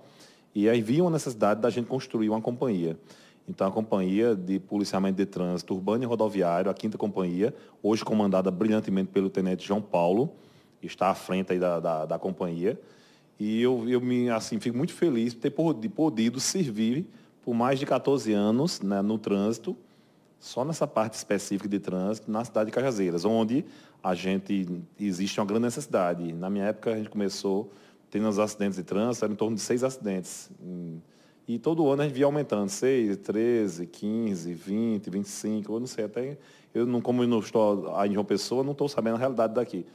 [0.55, 2.97] e aí viam a necessidade da gente construir uma companhia.
[3.47, 8.51] Então, a Companhia de Policiamento de Trânsito Urbano e Rodoviário, a quinta companhia, hoje comandada
[8.51, 10.33] brilhantemente pelo Tenente João Paulo,
[10.81, 12.77] está à frente aí da, da, da companhia.
[13.39, 17.07] E eu, eu me, assim, fico muito feliz por ter podido servir
[17.41, 19.77] por mais de 14 anos né, no trânsito,
[20.39, 23.65] só nessa parte específica de trânsito na cidade de Cajazeiras, onde
[24.03, 26.31] a gente existe uma grande necessidade.
[26.33, 27.71] Na minha época, a gente começou
[28.09, 30.49] tendo os acidentes de trânsito, era em torno de seis acidentes.
[31.47, 36.05] E todo ano a gente via aumentando, 6, 13, 15, 20, 25, eu não sei,
[36.05, 36.37] até
[36.73, 39.53] eu não, como eu não estou aí em João Pessoa, não estou sabendo a realidade
[39.53, 39.85] daqui.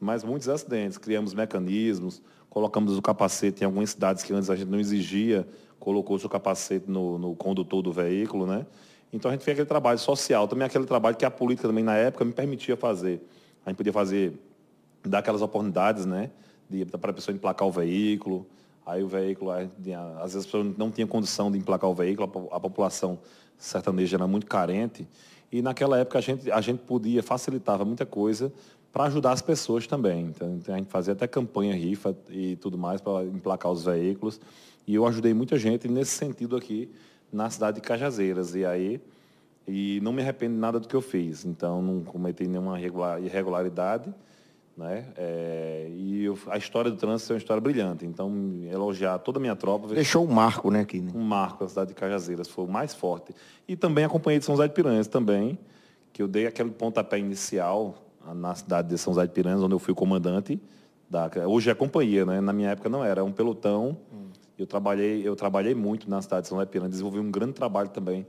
[0.00, 0.98] mas muitos acidentes.
[0.98, 5.48] Criamos mecanismos, colocamos o capacete em algumas cidades que antes a gente não exigia,
[5.80, 8.66] colocou o capacete no, no condutor do veículo, né?
[9.12, 11.96] Então a gente fez aquele trabalho social, também aquele trabalho que a política também na
[11.96, 13.22] época me permitia fazer.
[13.64, 14.34] A gente podia fazer,
[15.04, 16.30] dar aquelas oportunidades, né?
[17.00, 18.46] Para a pessoa emplacar o veículo.
[18.84, 19.68] Aí o veículo, às
[20.32, 23.18] vezes a pessoa não tinha condição de emplacar o veículo, a população
[23.58, 25.06] sertaneja era muito carente.
[25.50, 28.52] E naquela época a gente, a gente podia, facilitava muita coisa
[28.92, 30.26] para ajudar as pessoas também.
[30.26, 34.40] Então, a gente fazia até campanha, rifa e tudo mais para emplacar os veículos.
[34.86, 36.90] E eu ajudei muita gente nesse sentido aqui
[37.32, 38.54] na cidade de Cajazeiras.
[38.54, 39.00] E aí,
[39.66, 41.44] e não me arrependo de nada do que eu fiz.
[41.44, 44.12] Então, não cometi nenhuma irregularidade.
[44.78, 45.06] Né?
[45.16, 48.06] É, e eu, a história do trânsito é uma história brilhante.
[48.06, 48.32] Então,
[48.70, 49.88] elogiar toda a minha tropa.
[49.88, 51.00] Deixou um marco, né, aqui?
[51.00, 51.10] Né?
[51.14, 53.34] Um marco na cidade de Cajazeiras, foi o mais forte.
[53.66, 55.58] E também acompanhei de São José de Piranhas também,
[56.12, 57.96] que eu dei aquele pontapé inicial
[58.34, 60.60] na cidade de São José de Piranhas, onde eu fui comandante.
[61.10, 62.40] Da, hoje é companhia, né?
[62.40, 63.96] Na minha época não era, era um pelotão.
[64.12, 64.27] Hum.
[64.58, 68.26] Eu trabalhei, eu trabalhei muito na cidade de São José desenvolvi um grande trabalho também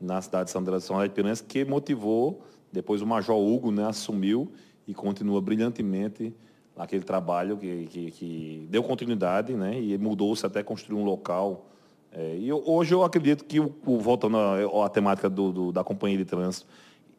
[0.00, 2.42] na cidade de São José de Piranhas, que motivou,
[2.72, 4.52] depois o Major Hugo né, assumiu
[4.86, 6.34] e continua brilhantemente
[6.76, 9.78] aquele trabalho que, que, que deu continuidade, né?
[9.78, 11.66] E mudou-se até construir um local.
[12.10, 15.84] É, e eu, hoje eu acredito que, o, o voltando à, temática do, do, da
[15.84, 16.66] companhia de trânsito,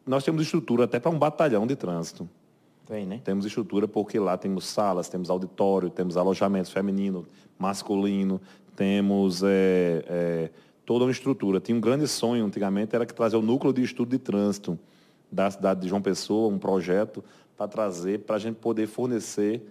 [0.06, 2.28] nós temos estrutura até para um batalhão de trânsito.
[2.86, 3.20] Tem, né?
[3.24, 7.26] Temos estrutura porque lá temos salas, temos auditório, temos alojamento feminino,
[7.58, 8.40] masculino,
[8.76, 10.50] temos é, é,
[10.84, 11.60] toda uma estrutura.
[11.60, 14.78] Tinha um grande sonho antigamente, era que trazer o núcleo de estudo de trânsito
[15.32, 17.24] da cidade de João Pessoa, um projeto
[17.56, 19.62] para trazer, para a gente poder fornecer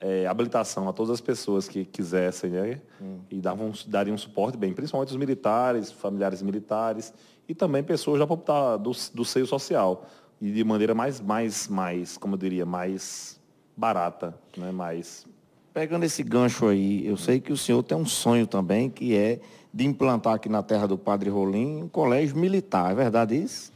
[0.00, 2.80] é, habilitação a todas as pessoas que quisessem, né?
[3.00, 3.18] Hum.
[3.30, 7.12] E davam, dariam um suporte bem, principalmente os militares, familiares militares
[7.48, 10.06] e também pessoas da, do, do seio social.
[10.42, 13.40] E de maneira mais, mais, mais, como eu diria, mais
[13.76, 14.72] barata, né?
[14.72, 15.24] mais
[15.72, 19.38] Pegando esse gancho aí, eu sei que o senhor tem um sonho também, que é
[19.72, 23.72] de implantar aqui na terra do Padre Rolim um colégio militar, é verdade isso?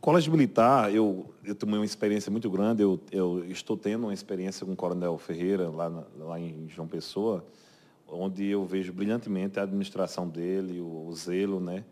[0.00, 4.66] Colégio militar, eu, eu tomei uma experiência muito grande, eu, eu estou tendo uma experiência
[4.66, 7.42] com o Coronel Ferreira, lá, na, lá em João Pessoa,
[8.06, 11.84] onde eu vejo brilhantemente a administração dele, o, o zelo, né?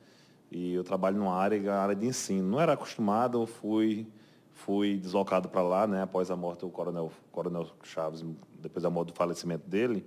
[0.52, 2.46] E eu trabalho numa área, área de ensino.
[2.46, 4.06] Não era acostumado, eu fui,
[4.52, 6.02] fui deslocado para lá, né?
[6.02, 8.22] Após a morte do Coronel, Coronel Chaves,
[8.60, 10.04] depois da morte do falecimento dele,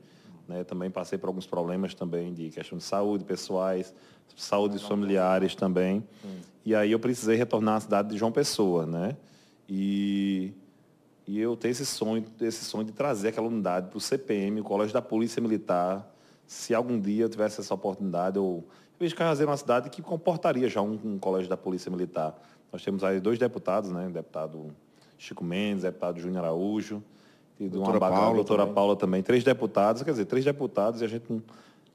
[0.47, 0.63] né?
[0.63, 3.91] Também passei por alguns problemas também de questão de saúde pessoais,
[4.35, 6.07] saúde familiares também.
[6.63, 9.17] E aí eu precisei retornar à cidade de João Pessoa, né?
[9.67, 10.53] E,
[11.25, 14.63] e eu tenho esse sonho, esse sonho de trazer aquela unidade para o CPM, o
[14.63, 16.07] Colégio da Polícia Militar.
[16.45, 18.63] Se algum dia eu tivesse essa oportunidade, eu,
[18.95, 22.33] eu vejo Carrazeiro é uma cidade que comportaria já um, um, colégio da Polícia Militar.
[22.71, 24.09] Nós temos aí dois deputados, né?
[24.09, 24.73] Deputado
[25.17, 27.03] Chico Mendes, deputado Júnior Araújo,
[27.59, 28.73] e doutora, uma Paula, doutora também.
[28.73, 29.23] Paula também.
[29.23, 31.25] Três deputados, quer dizer, três deputados e a gente,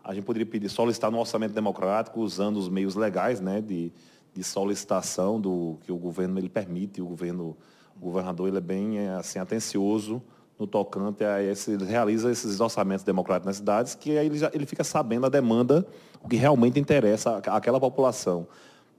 [0.04, 3.62] a gente poderia pedir, solicitar no orçamento democrático, usando os meios legais, né?
[3.62, 3.90] De,
[4.34, 7.56] de solicitação do que o governo ele permite, o governo,
[7.96, 10.22] o governador ele é bem é, assim atencioso
[10.60, 14.50] no tocante a esse, ele realiza esses orçamentos democráticos nas cidades, que aí ele, já,
[14.52, 15.86] ele fica sabendo a demanda,
[16.22, 18.46] o que realmente interessa àquela população.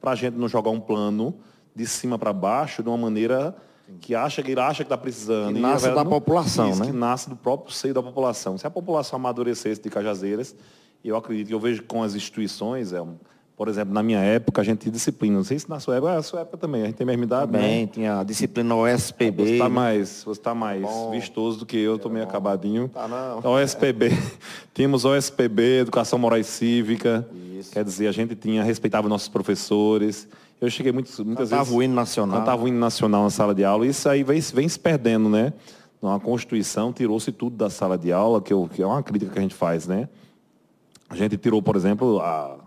[0.02, 1.36] Para a gente não jogar um plano
[1.76, 3.56] de cima para baixo de uma maneira
[4.00, 5.54] que acha que ele acha que está precisando.
[5.54, 6.88] Que nasce da não, população, isso, né?
[6.88, 8.58] Que nasce do próprio seio da população.
[8.58, 10.56] Se a população amadurecesse de Cajazeiras,
[11.06, 13.04] eu acredito que eu vejo com as instituições, é,
[13.62, 15.36] por exemplo, na minha época, a gente tinha disciplina.
[15.36, 17.08] Não sei se na sua época, é a sua época também, a gente tem a
[17.08, 17.52] mesma idade.
[17.52, 17.89] Também, né?
[17.93, 19.43] tinha a disciplina OSPB.
[19.43, 22.32] Você está mais, você tá mais bom, vistoso do que eu, estou meio bom.
[22.32, 22.89] acabadinho.
[22.89, 23.52] Tá não.
[23.52, 24.17] OSPB.
[24.74, 27.24] Tínhamos OSPB, Educação Moral e Cívica.
[27.60, 27.71] Isso.
[27.71, 30.28] Quer dizer, a gente tinha, respeitava nossos professores.
[30.60, 31.78] Eu cheguei muitas, muitas cantava vezes...
[31.78, 32.39] o hino nacional.
[32.39, 33.86] Cantava o hino nacional na sala de aula.
[33.86, 35.54] Isso aí vem, vem se perdendo, né?
[36.02, 39.38] Na Constituição tirou-se tudo da sala de aula, que, eu, que é uma crítica que
[39.38, 40.10] a gente faz, né?
[41.08, 42.61] A gente tirou, por exemplo, a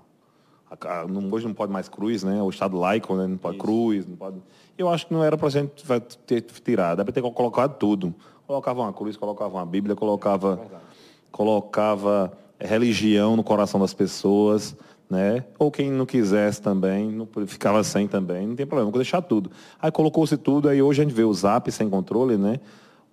[1.31, 2.42] hoje não pode mais cruz, né?
[2.42, 3.27] O Estado laico, né?
[3.27, 3.64] Não pode Isso.
[3.64, 4.37] cruz, não pode.
[4.77, 5.85] Eu acho que não era para a gente
[6.27, 8.14] ter tirado, deve ter colocado tudo.
[8.46, 10.77] Colocava uma cruz, colocava uma Bíblia, colocava, é
[11.31, 14.77] colocava religião no coração das pessoas,
[15.09, 15.44] né?
[15.59, 19.50] Ou quem não quisesse também, não, ficava sem também, não tem problema, vou deixar tudo.
[19.81, 22.61] Aí colocou-se tudo, aí hoje a gente vê o Zap sem controle, né?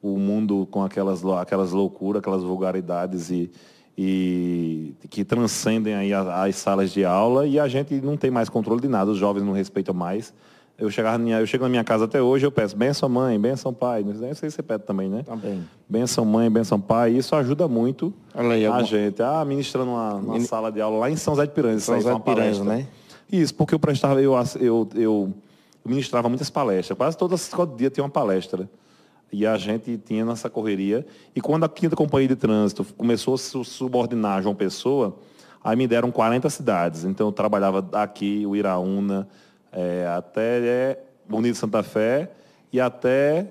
[0.02, 3.52] O mundo com aquelas, aquelas loucuras, aquelas vulgaridades e
[3.98, 8.50] e que transcendem aí as, as, salas de aula e a gente não tem mais
[8.50, 10.34] controle de nada, os jovens não respeitam mais.
[10.78, 13.72] Eu, chegava minha, eu chego na minha casa até hoje, eu peço benção mãe, benção
[13.72, 14.04] pai.
[14.04, 15.22] Não sei se você pede também, né?
[15.24, 15.64] Também.
[15.88, 17.12] Benção mãe, benção pai.
[17.12, 19.22] Isso ajuda muito aí, a gente.
[19.22, 21.84] Ah, ministrando uma, uma sala de aula lá em São José de Piranhas.
[21.84, 22.88] São José de Piranhas, né?
[23.32, 25.34] Isso, porque eu prestava, eu, eu, eu
[25.86, 26.98] ministrava muitas palestras.
[26.98, 28.68] Quase todas, todo dia tinha uma palestra.
[29.32, 31.06] E a gente tinha nessa correria.
[31.36, 35.18] E quando a quinta companhia de trânsito começou a se subordinar João Pessoa,
[35.64, 37.04] aí me deram 40 cidades.
[37.06, 39.28] Então eu trabalhava aqui, o Iraúna,
[39.72, 42.30] é, até é, Bonito Santa Fé
[42.74, 43.48] e até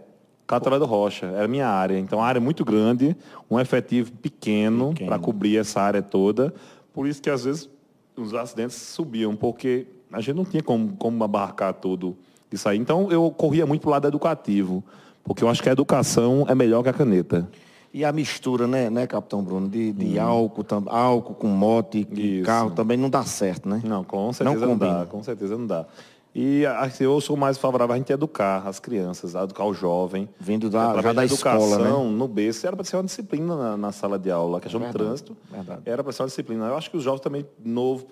[0.47, 1.27] Catolé do Rocha.
[1.27, 1.99] Era a minha área.
[1.99, 3.17] Então a área é muito grande,
[3.51, 5.09] um efetivo pequeno, pequeno.
[5.09, 6.53] para cobrir essa área toda.
[6.93, 7.71] Por isso que às vezes
[8.17, 12.17] os acidentes subiam, porque a gente não tinha como, como abarcar tudo
[12.53, 12.79] isso aí.
[12.79, 14.85] Então eu corria muito para o lado educativo.
[15.25, 17.49] Porque eu acho que a educação é melhor que a caneta.
[17.93, 20.23] E a mistura, né, né Capitão Bruno, de, de hum.
[20.23, 23.83] álcool, tam, álcool com moto e carro também não dá certo, né?
[23.85, 25.87] Não, com certeza não, não dá, com certeza não dá.
[26.33, 30.29] E assim, eu sou mais favorável a gente educar as crianças, a educar o jovem.
[30.39, 32.17] Vindo da, já da educação, escola, né?
[32.17, 34.59] no berço, era para ser uma disciplina na, na, sala de aula.
[34.59, 35.83] A questão verdade, do trânsito verdade.
[35.85, 36.67] era para ser uma disciplina.
[36.67, 38.07] Eu acho que os jovens também, novos,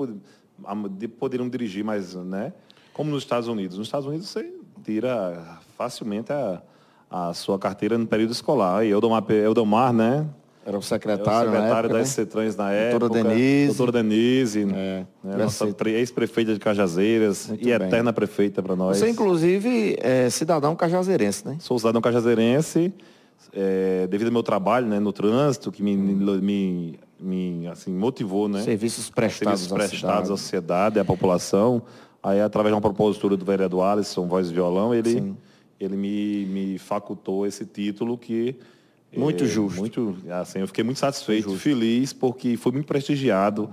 [1.16, 2.52] poderiam dirigir mais, né?
[2.92, 3.78] Como nos Estados Unidos.
[3.78, 6.60] Nos Estados Unidos você tira facilmente a
[7.10, 8.84] a sua carteira no período escolar.
[8.84, 10.26] E Eudomar né?
[10.68, 12.98] Era o secretário, Era o secretário da SC na época.
[12.98, 13.66] Doutora Denise.
[13.68, 15.36] Doutora Denise, é, né?
[15.38, 17.88] nossa ex-prefeita de Cajazeiras Muito e bem.
[17.88, 18.98] eterna prefeita para nós.
[18.98, 21.56] Você, inclusive, é cidadão cajazeirense, né?
[21.58, 22.92] Sou cidadão cajazeirense,
[23.54, 28.60] é, devido ao meu trabalho né, no trânsito, que me, me, me assim, motivou, né?
[28.60, 31.80] Serviços prestados, Serviços prestados à, sociedade, à população.
[32.22, 35.12] Aí, através de uma propositura do vereador Alisson, voz e violão, ele...
[35.12, 35.36] Sim
[35.80, 38.56] ele me, me facultou esse título que
[39.16, 39.78] muito é, justo.
[39.78, 41.58] Muito, assim, eu fiquei muito satisfeito, justo.
[41.58, 43.72] feliz, porque fui muito prestigiado,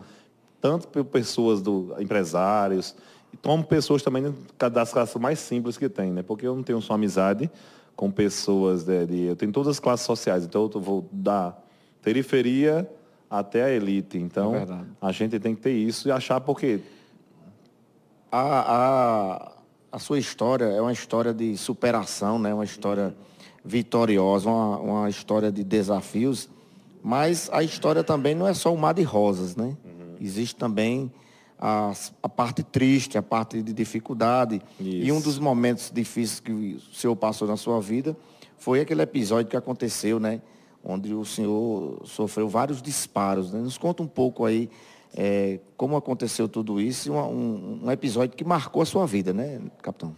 [0.62, 2.96] tanto por pessoas do empresários,
[3.34, 4.34] e como pessoas também
[4.72, 6.24] das classes mais simples que tem, né?
[6.24, 7.50] Porque eu não tenho só amizade
[7.96, 11.56] com pessoas de, de eu tenho todas as classes sociais, então eu vou da
[12.02, 12.90] periferia
[13.30, 14.18] até a elite.
[14.18, 14.66] Então, é
[15.02, 16.80] a gente tem que ter isso e achar porque
[18.32, 19.55] a, a
[19.96, 22.54] a sua história é uma história de superação, né?
[22.54, 23.16] uma história
[23.64, 26.50] vitoriosa, uma, uma história de desafios,
[27.02, 29.78] mas a história também não é só o mar de rosas, né?
[29.86, 30.18] Uhum.
[30.20, 31.10] Existe também
[31.58, 34.62] a, a, parte triste, a parte de dificuldade.
[34.78, 35.08] Isso.
[35.08, 38.18] E um dos momentos difíceis que o senhor passou na sua vida
[38.58, 40.42] foi aquele episódio que aconteceu, né?
[40.84, 43.54] Onde o senhor sofreu vários disparos.
[43.54, 43.62] Né?
[43.62, 44.70] Nos conta um pouco aí
[45.14, 50.16] é, como aconteceu tudo isso, um, um, episódio que marcou a sua vida, né, capitão?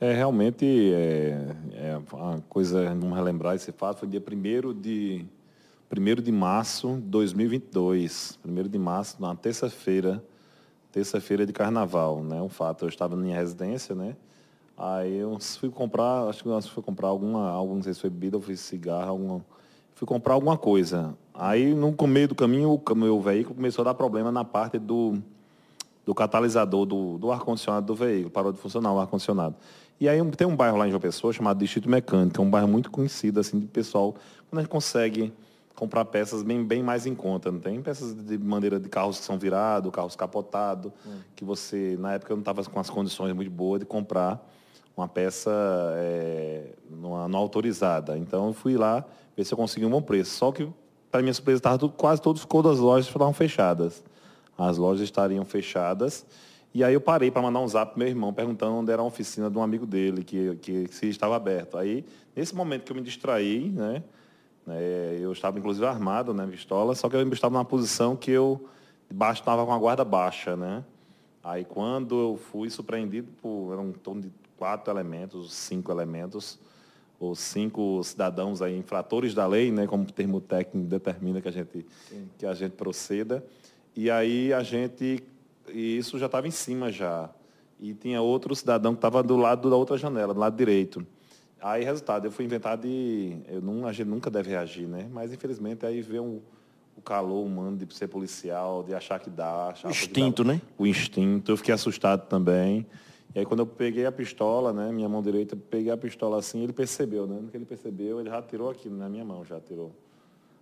[0.00, 5.24] É, realmente, é, é uma coisa, não relembrar esse fato, foi dia 1 de,
[5.90, 10.22] 1 de março de 2022, 1 de março, na terça-feira,
[10.92, 14.16] terça-feira de carnaval, né, um fato, eu estava na minha residência, né,
[14.76, 18.10] aí eu fui comprar, acho que eu fui comprar alguma, algum, não sei se foi
[18.10, 19.44] bebida ou foi cigarro, alguma,
[19.96, 21.14] fui comprar alguma coisa.
[21.34, 25.14] Aí, no meio do caminho, o meu veículo começou a dar problema na parte do,
[26.04, 28.30] do catalisador do, do ar-condicionado do veículo.
[28.30, 29.56] Parou de funcionar o ar-condicionado.
[29.98, 32.68] E aí tem um bairro lá em João Pessoa chamado Distrito Mecânico, é um bairro
[32.68, 34.14] muito conhecido, assim, de pessoal,
[34.50, 35.32] quando a gente consegue
[35.74, 37.80] comprar peças bem, bem mais em conta, não tem?
[37.80, 41.18] Peças de maneira de carros que são virados, carros capotados, hum.
[41.34, 44.46] que você, na época não estava com as condições muito boas de comprar
[44.94, 45.50] uma peça
[45.96, 48.16] é, não autorizada.
[48.16, 49.04] Então eu fui lá,
[49.36, 50.30] ver se eu consegui um bom preço.
[50.30, 50.68] Só que,
[51.10, 54.02] para minha surpresa, tava tudo, quase todos os das lojas estavam fechadas.
[54.56, 56.24] As lojas estariam fechadas.
[56.72, 59.04] E aí eu parei para mandar um zap pro meu irmão, perguntando onde era a
[59.04, 61.78] oficina de um amigo dele, que, que se estava aberto.
[61.78, 64.02] Aí, nesse momento que eu me distraí, né,
[64.66, 68.68] né eu estava inclusive armado, né, pistola, só que eu estava numa posição que eu
[69.32, 70.84] estava com a guarda baixa, né?
[71.42, 76.58] Aí quando eu fui surpreendido por eram um torno de quatro elementos, cinco elementos,
[77.18, 81.52] os cinco cidadãos aí infratores da lei, né, como o termo técnico determina que a
[81.52, 81.86] gente
[82.38, 83.44] que a gente proceda.
[83.94, 85.22] E aí a gente
[85.72, 87.30] e isso já estava em cima já.
[87.78, 91.06] E tinha outro cidadão que estava do lado da outra janela, do lado direito.
[91.60, 93.36] Aí, resultado, eu fui inventar de.
[93.48, 95.08] Eu não, a gente nunca deve reagir, né?
[95.10, 96.40] Mas, infelizmente, aí vê um,
[96.96, 99.68] o calor humano de ser policial, de achar que dá.
[99.68, 100.62] Achar o instinto, dá, né?
[100.78, 101.52] O instinto.
[101.52, 102.86] Eu fiquei assustado também.
[103.36, 106.62] E aí quando eu peguei a pistola, né, minha mão direita, peguei a pistola assim,
[106.62, 107.38] ele percebeu, né?
[107.38, 109.92] No que ele percebeu, ele já tirou aqui na minha mão, já tirou.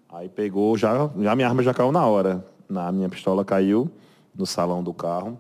[0.08, 2.44] Aí pegou, já, já minha arma já caiu na hora.
[2.68, 3.88] Na minha pistola caiu
[4.34, 5.38] no salão do carro.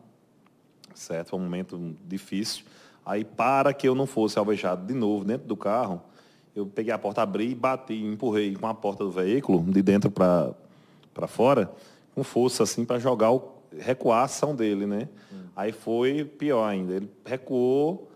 [0.94, 1.30] Certo?
[1.30, 2.64] Foi um momento difícil.
[3.04, 6.00] Aí para que eu não fosse alvejado de novo dentro do carro,
[6.54, 10.08] eu peguei a porta, abri e bati, empurrei com a porta do veículo, de dentro
[10.08, 11.68] para fora,
[12.14, 15.08] com força assim, para jogar o, recuar a ação dele, né?
[15.32, 15.36] Hum.
[15.56, 16.94] Aí foi pior ainda.
[16.94, 18.10] Ele recuou,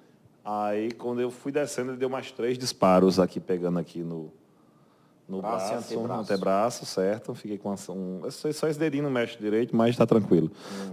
[0.45, 4.31] aí quando eu fui descendo, ele deu mais três disparos aqui, pegando aqui no,
[5.29, 6.09] no braço, braço antebraço.
[6.15, 7.35] no antebraço, certo?
[7.35, 8.21] Fiquei com um.
[8.31, 10.51] Só esse dedinho não mexe direito, mas está tranquilo.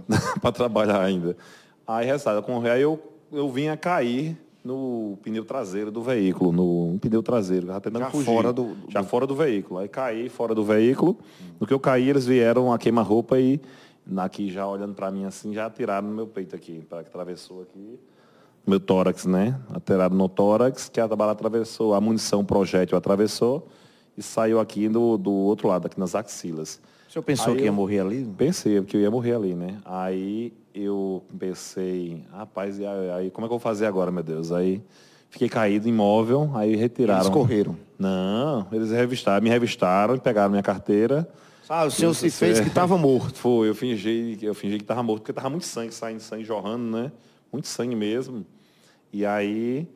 [0.08, 0.14] Hum.
[0.40, 1.36] para trabalhar ainda.
[1.86, 3.00] Aí, resultado, com aí eu,
[3.32, 8.24] eu vinha cair no pneu traseiro do veículo, no pneu traseiro, já tentando Já fugir.
[8.24, 9.78] fora do- do- Já fora do veículo.
[9.78, 11.16] Aí caí fora do veículo.
[11.60, 13.60] No que eu caí, eles vieram a queima-roupa e
[14.18, 17.62] aqui já olhando para mim assim, já atiraram no meu peito aqui, para que atravessou
[17.62, 17.98] aqui.
[18.66, 19.60] Meu tórax, né?
[19.72, 23.68] Atiraram no tórax, que a bala atravessou, a munição projétil atravessou
[24.16, 26.80] e saiu aqui do, do outro lado, aqui nas axilas.
[27.08, 28.24] O senhor pensou Aí que ia morrer ali?
[28.36, 29.78] Pensei que eu ia morrer ali, né?
[29.84, 34.50] Aí eu pensei, rapaz, e aí, como é que eu vou fazer agora, meu Deus?
[34.50, 34.82] Aí
[35.30, 37.20] fiquei caído, imóvel, aí retiraram.
[37.20, 37.76] Eles correram.
[37.98, 41.28] Não, eles revistaram, me revistaram pegaram minha carteira.
[41.68, 43.38] Ah, o senhor se fez que estava morto.
[43.38, 46.96] Foi, eu fingi, eu fingi que estava morto, porque tava muito sangue saindo, sangue jorrando,
[46.96, 47.12] né?
[47.52, 48.46] Muito sangue mesmo.
[49.12, 49.88] E aí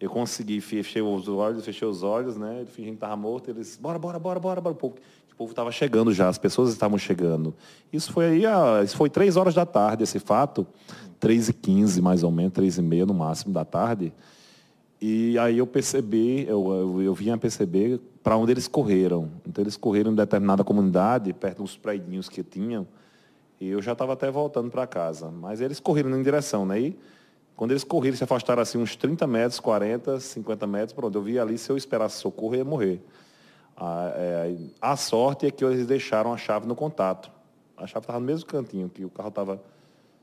[0.00, 2.64] eu consegui, fechei os olhos, fechei os olhos, né?
[2.72, 4.74] Fingindo que estava morto, eles, bora, bora, bora, bora, bora.
[4.74, 7.54] O povo, estava chegando já, as pessoas estavam chegando.
[7.92, 10.66] Isso foi aí, ah, isso foi três horas da tarde, esse fato.
[11.20, 14.12] Três e quinze, mais ou menos, três e meia no máximo da tarde.
[15.00, 19.30] E aí eu percebi, eu, eu, eu vim a perceber para onde eles correram.
[19.46, 22.86] Então eles correram em determinada comunidade, perto dos prédios que tinham,
[23.58, 25.30] e eu já estava até voltando para casa.
[25.30, 26.78] Mas eles correram em direção, né?
[26.78, 26.98] E
[27.56, 31.38] quando eles correram, se afastaram assim uns 30 metros, 40, 50 metros, pronto, eu vi
[31.38, 33.02] ali, se eu esperasse socorro, eu ia morrer.
[33.74, 37.30] A, é, a sorte é que eles deixaram a chave no contato.
[37.78, 39.58] A chave estava no mesmo cantinho que o carro estava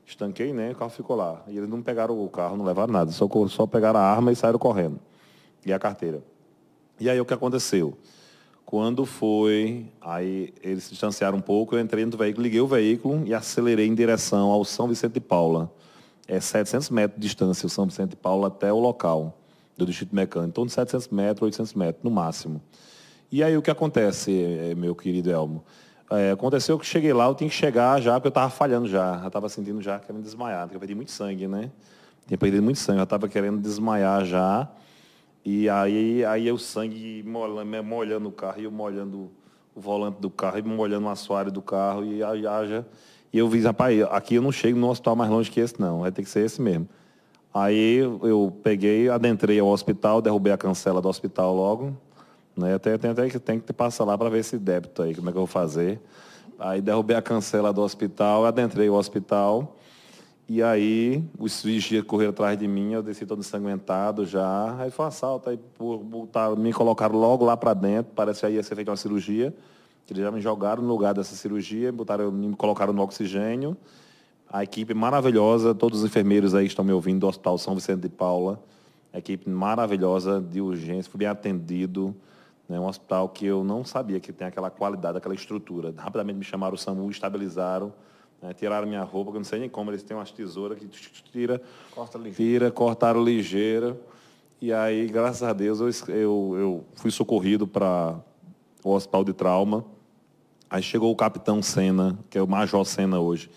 [0.06, 0.70] estanquei, né?
[0.70, 1.42] O carro ficou lá.
[1.48, 4.36] E eles não pegaram o carro, não levaram nada, só, só pegaram a arma e
[4.36, 5.00] saíram correndo.
[5.64, 6.22] E a carteira.
[6.98, 7.96] E aí o que aconteceu?
[8.64, 13.22] Quando foi, aí eles se distanciaram um pouco, eu entrei no veículo, liguei o veículo
[13.24, 15.72] e acelerei em direção ao São Vicente de Paula.
[16.26, 19.38] É 700 metros de distância o São Vicente de Paula até o local
[19.76, 20.52] do distrito mecânico.
[20.52, 22.60] Torno de 700 metros, 800 metros, no máximo.
[23.30, 25.64] E aí o que acontece, eh, meu querido Elmo?
[26.10, 29.18] É, aconteceu que cheguei lá, eu tinha que chegar já, porque eu estava falhando já.
[29.18, 31.70] Já estava sentindo já querendo desmaiar, porque eu perdi muito sangue, né?
[32.26, 34.68] Tinha perdido muito sangue, eu estava querendo desmaiar já.
[35.48, 39.30] E aí, aí o sangue molhando, molhando o carro, e eu molhando
[39.76, 42.84] o volante do carro, e molhando o assoalho do carro, e haja.
[43.32, 46.00] E eu vi, rapaz, aqui eu não chego no hospital mais longe que esse, não.
[46.00, 46.88] Vai ter que ser esse mesmo.
[47.54, 51.96] Aí eu peguei, adentrei ao hospital, derrubei a cancela do hospital logo.
[52.56, 52.74] Né?
[52.74, 55.32] Até, tem até que tem que passar lá para ver esse débito aí, como é
[55.32, 56.00] que eu vou fazer.
[56.58, 59.76] Aí derrubei a cancela do hospital, adentrei o hospital.
[60.48, 64.76] E aí os vigias correram atrás de mim, eu desci todo ensanguentado já.
[64.78, 68.46] Aí foi um assalto, aí por- botaram, me colocaram logo lá para dentro, parece que
[68.46, 69.52] aí ia ser feita uma cirurgia.
[70.08, 73.76] Eles já me jogaram no lugar dessa cirurgia, botaram, me colocaram no oxigênio.
[74.48, 78.02] A equipe maravilhosa, todos os enfermeiros aí que estão me ouvindo do Hospital São Vicente
[78.02, 78.62] de Paula.
[79.12, 82.14] Equipe maravilhosa de urgência, fui bem atendido.
[82.68, 82.78] Né?
[82.78, 85.92] Um hospital que eu não sabia que tem aquela qualidade, aquela estrutura.
[85.96, 87.92] Rapidamente me chamaram o SAMU, estabilizaram,
[88.42, 88.52] né?
[88.52, 91.60] tiraram minha roupa, que eu não sei nem como, eles têm umas tesouras que tira,
[91.94, 92.36] Corta ligeiro.
[92.36, 93.98] tira, cortaram ligeira.
[94.60, 98.18] E aí, graças a Deus, eu, eu, eu fui socorrido para
[98.82, 99.84] o hospital de trauma.
[100.70, 103.50] Aí chegou o capitão Senna, que é o major Senna hoje,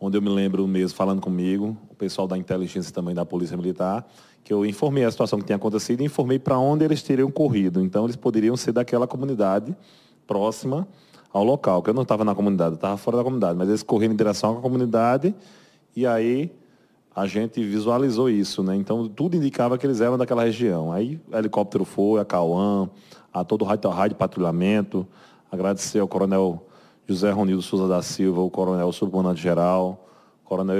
[0.00, 4.06] onde eu me lembro mesmo falando comigo, o pessoal da inteligência também da Polícia Militar,
[4.42, 7.80] que eu informei a situação que tinha acontecido e informei para onde eles teriam corrido.
[7.80, 9.76] Então, eles poderiam ser daquela comunidade
[10.26, 10.88] próxima
[11.32, 14.12] ao local, que eu não estava na comunidade, estava fora da comunidade, mas eles correram
[14.12, 15.34] em direção à comunidade
[15.96, 16.50] e aí
[17.14, 18.76] a gente visualizou isso, né?
[18.76, 20.92] Então tudo indicava que eles eram daquela região.
[20.92, 22.88] Aí helicóptero foi, a Cauã,
[23.32, 25.06] a todo o rádio, rádio de patrulhamento,
[25.50, 26.66] agradecer ao coronel
[27.06, 30.06] José Ronildo Souza da Silva, o coronel subcomandante geral,
[30.44, 30.76] o coronel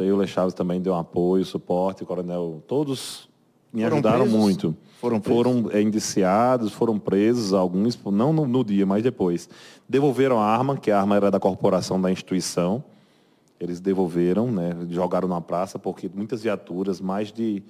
[0.00, 3.28] Euler Chaves também deu um apoio, suporte, o coronel, todos
[3.76, 4.40] me Foram ajudaram presos?
[4.40, 4.76] muito.
[4.98, 5.36] Foram presos?
[5.36, 9.50] foram é, indiciados, foram presos, alguns, não no, no dia, mas depois.
[9.86, 12.82] Devolveram a arma, que a arma era da corporação da instituição.
[13.60, 17.62] Eles devolveram, né, jogaram na praça, porque muitas viaturas, mais de,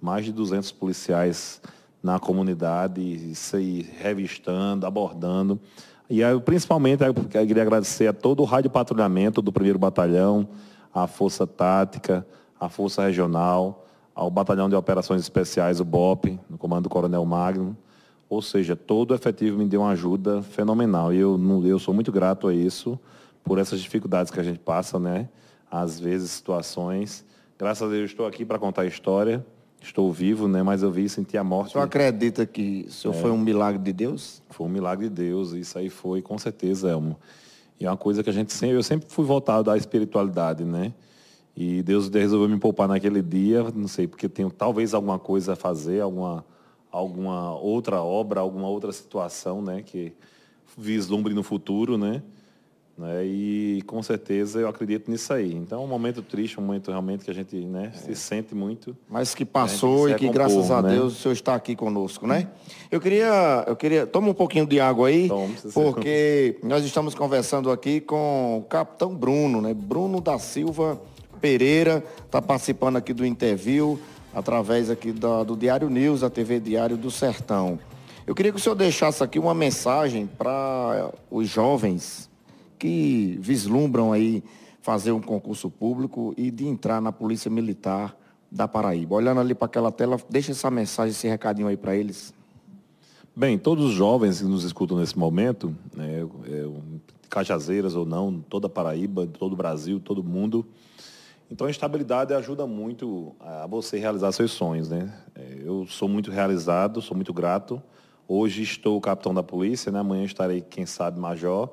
[0.00, 1.60] mais de 200 policiais
[2.00, 5.58] na comunidade, aí, revistando, abordando.
[6.08, 10.48] E aí, principalmente, eu queria agradecer a todo o rádio patrulhamento do 1 Batalhão,
[10.94, 12.24] a Força Tática,
[12.58, 13.87] a Força Regional,
[14.18, 17.76] ao Batalhão de Operações Especiais, o BOP, no comando do Coronel Magno.
[18.28, 21.14] Ou seja, todo o efetivo me deu uma ajuda fenomenal.
[21.14, 22.98] E eu, eu sou muito grato a isso,
[23.44, 25.28] por essas dificuldades que a gente passa, né?
[25.70, 27.24] Às vezes, situações.
[27.56, 29.46] Graças a Deus, estou aqui para contar a história.
[29.80, 30.64] Estou vivo, né?
[30.64, 31.70] Mas eu vi e senti a morte.
[31.74, 34.42] senhor acredita que o senhor foi um milagre de Deus?
[34.50, 37.16] Foi um milagre de Deus, isso aí foi, com certeza, Elmo.
[37.78, 40.92] E é uma coisa que a gente sempre, eu sempre fui voltado à espiritualidade, né?
[41.60, 45.56] E Deus resolveu me poupar naquele dia, não sei, porque tenho talvez alguma coisa a
[45.56, 46.46] fazer, alguma,
[46.88, 49.82] alguma outra obra, alguma outra situação, né?
[49.84, 50.12] Que
[50.76, 52.22] vislumbre no futuro, né?
[52.96, 53.26] Né?
[53.26, 55.52] E com certeza eu acredito nisso aí.
[55.52, 57.98] Então é um momento triste, um momento realmente que a gente né, é.
[57.98, 58.96] se sente muito.
[59.10, 60.90] Mas que passou e que graças a né?
[60.90, 62.46] Deus o senhor está aqui conosco, né?
[62.88, 67.68] Eu queria, eu queria, toma um pouquinho de água aí, Tome, porque nós estamos conversando
[67.72, 69.74] aqui com o capitão Bruno, né?
[69.74, 71.00] Bruno da Silva
[71.38, 73.98] Pereira está participando aqui do interview
[74.34, 77.78] através aqui do, Diário News, a TV Diário do Sertão.
[78.26, 82.28] Eu queria que o senhor deixasse aqui uma mensagem para os jovens
[82.78, 84.42] que vislumbram aí
[84.82, 88.16] fazer um concurso público e de entrar na Polícia Militar
[88.50, 89.16] da Paraíba.
[89.16, 92.32] Olhando ali para aquela tela, deixa essa mensagem, esse recadinho aí para eles.
[93.34, 96.68] Bem, todos os jovens que nos escutam nesse momento, né, é,
[97.28, 100.66] Cajazeiras ou não, toda Paraíba, todo o Brasil, todo mundo.
[101.50, 105.12] Então a estabilidade ajuda muito a você realizar seus sonhos, né?
[105.34, 107.82] É, eu sou muito realizado, sou muito grato.
[108.26, 110.00] Hoje estou capitão da polícia, né?
[110.00, 111.70] Amanhã estarei, quem sabe, major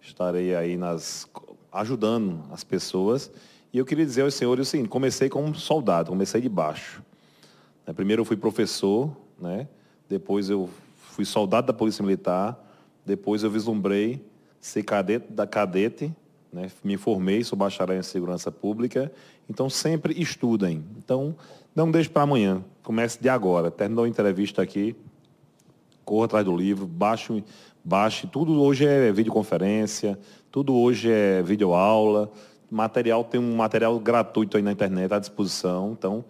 [0.00, 1.28] estarei aí nas,
[1.72, 3.30] ajudando as pessoas.
[3.72, 7.02] E eu queria dizer aos senhores o seguinte, comecei como soldado, comecei de baixo.
[7.86, 9.68] Né, primeiro eu fui professor, né?
[10.08, 12.58] depois eu fui soldado da Polícia Militar,
[13.04, 14.24] depois eu vislumbrei
[14.60, 16.14] ser cadete da cadete,
[16.52, 16.70] né?
[16.82, 19.12] me formei, sou bacharel em segurança pública,
[19.48, 20.84] então sempre estudem.
[20.98, 21.34] Então,
[21.74, 23.70] não deixe para amanhã, comece de agora.
[23.70, 24.96] Terminou a entrevista aqui,
[26.04, 27.44] corra atrás do livro, baixe
[27.82, 30.18] Baixe, tudo hoje é videoconferência,
[30.50, 32.30] tudo hoje é videoaula,
[32.70, 36.22] material tem um material gratuito aí na internet à disposição, então,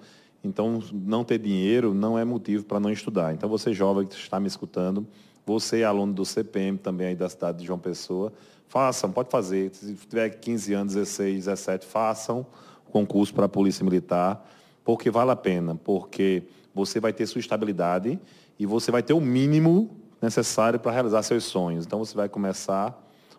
[0.45, 3.35] então não ter dinheiro não é motivo para não estudar.
[3.35, 5.05] Então você jovem que está me escutando,
[5.45, 8.33] você aluno do CPM também aí da cidade de João Pessoa,
[8.71, 12.47] façam, pode fazer, se tiver 15 anos, 16, 17, façam
[12.87, 14.49] o concurso para a Polícia Militar,
[14.85, 18.18] porque vale a pena, porque você vai ter sua estabilidade
[18.57, 19.91] e você vai ter o mínimo
[20.23, 21.85] necessário para realizar seus sonhos.
[21.85, 22.97] Então você vai começar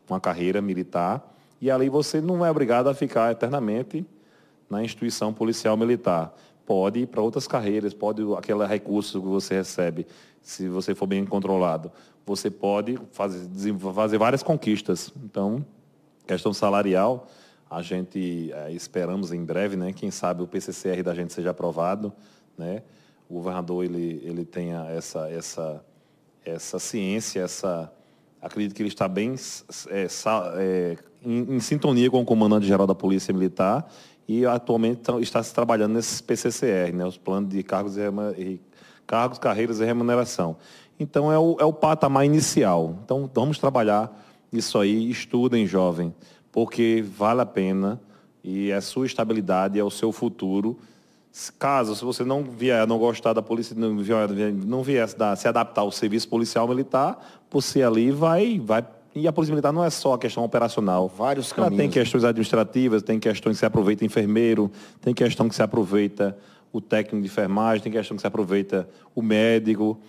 [0.09, 4.05] uma carreira militar e ali você não é obrigado a ficar eternamente
[4.69, 6.35] na instituição policial militar.
[6.65, 10.05] Pode ir para outras carreiras, pode aquele recurso que você recebe,
[10.41, 11.89] se você for bem controlado.
[12.25, 13.47] Você pode fazer,
[13.93, 15.11] fazer várias conquistas.
[15.23, 15.65] Então,
[16.25, 17.27] questão salarial,
[17.69, 19.93] a gente é, esperamos em breve, né?
[19.93, 22.13] Quem sabe o PCCR da gente seja aprovado,
[22.57, 22.83] né?
[23.29, 25.83] O governador ele, ele tenha essa, essa
[26.45, 27.91] essa ciência, essa
[28.41, 29.35] acredito que ele está bem
[29.89, 30.07] é,
[30.57, 33.87] é, em, em, sintonia com o comandante-geral da Polícia Militar
[34.27, 38.59] e atualmente está se trabalhando nesses PCCR, né, os planos de cargos, e,
[39.05, 40.57] cargos, carreiras e remuneração.
[41.01, 42.95] Então é o, é o patamar inicial.
[43.03, 44.11] Então vamos trabalhar
[44.51, 46.13] isso aí, estudem jovem,
[46.51, 47.99] porque vale a pena
[48.43, 50.77] e é sua estabilidade, é o seu futuro
[51.57, 55.81] Caso, se você não vier, não gostar da polícia, não vier, não vier se adaptar
[55.81, 60.13] ao serviço policial militar, você ali vai, vai e a Polícia Militar não é só
[60.13, 61.07] a questão operacional.
[61.07, 61.73] Vários caminhos.
[61.73, 64.71] Ela tem questões administrativas, tem questões que se aproveita enfermeiro,
[65.01, 66.37] tem questão que se aproveita
[66.71, 69.99] o técnico de enfermagem, tem questão que se aproveita o médico.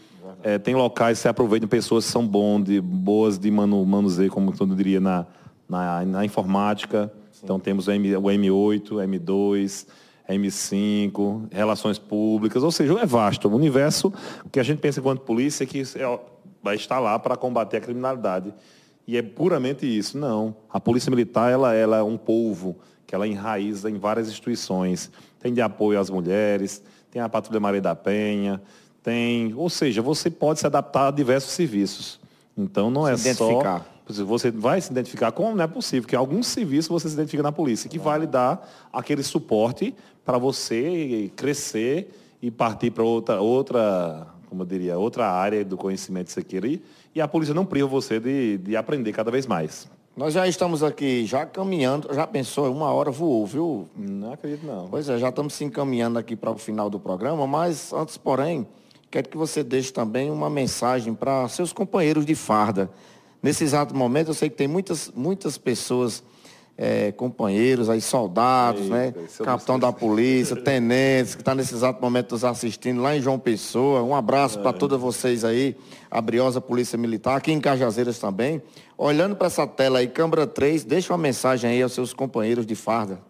[0.43, 4.31] É, tem locais que se aproveitam pessoas que são bons, de, boas de manu, manuseio,
[4.31, 5.27] como eu diria, na,
[5.69, 7.13] na, na informática.
[7.33, 7.41] Sim.
[7.45, 9.87] Então temos o, M, o M8, M2
[10.29, 13.49] M5, relações públicas, ou seja, é vasto.
[13.49, 14.13] O universo
[14.51, 16.21] que a gente pensa enquanto polícia é que é,
[16.63, 18.55] vai estar lá para combater a criminalidade.
[19.07, 20.17] E é puramente isso.
[20.17, 20.55] Não.
[20.71, 25.11] A Polícia Militar ela, ela é um povo que ela enraiza em várias instituições.
[25.43, 28.63] Tem de apoio às mulheres, tem a Patrulha Maria da Penha,
[29.03, 29.53] tem.
[29.55, 32.21] Ou seja, você pode se adaptar a diversos serviços.
[32.57, 33.81] Então não se é identificar.
[33.81, 33.93] só
[34.25, 37.53] você vai se identificar com, não é possível, que algum serviço você se identifica na
[37.53, 42.13] polícia, que vai lhe dar aquele suporte para você crescer
[42.43, 46.67] e partir para outra, outra, como eu diria, outra área do conhecimento que você queira.
[46.67, 46.83] E,
[47.15, 49.89] e a polícia não priva você de, de aprender cada vez mais.
[50.15, 53.89] Nós já estamos aqui, já caminhando, já pensou, uma hora voou, viu?
[53.97, 54.87] Não acredito não.
[54.89, 58.67] Pois é, já estamos se encaminhando aqui para o final do programa, mas antes, porém,
[59.11, 62.91] quero que você deixe também uma mensagem para seus companheiros de farda.
[63.43, 66.23] Nesse exato momento, eu sei que tem muitas, muitas pessoas,
[66.77, 69.15] é, companheiros aí, soldados, Eita, né?
[69.45, 74.03] Capitão da polícia, tenentes, que está nesse exato momento nos assistindo lá em João Pessoa.
[74.03, 74.63] Um abraço é.
[74.63, 75.77] para todos vocês aí,
[76.11, 78.63] a Briosa Polícia Militar, aqui em Cajazeiras também.
[78.97, 82.75] Olhando para essa tela aí, Câmara 3, deixa uma mensagem aí aos seus companheiros de
[82.75, 83.21] farda.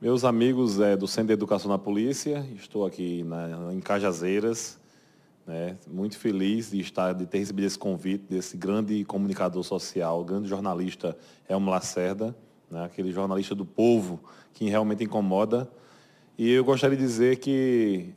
[0.00, 4.81] Meus amigos é, do Centro de Educação na Polícia, estou aqui na, em Cajazeiras
[5.46, 5.76] né?
[5.86, 11.16] Muito feliz de estar, de ter recebido esse convite desse grande comunicador social, grande jornalista
[11.48, 12.34] Elmo Lacerda,
[12.70, 12.84] né?
[12.84, 14.20] aquele jornalista do povo
[14.54, 15.68] que realmente incomoda.
[16.38, 18.12] E eu gostaria de dizer que,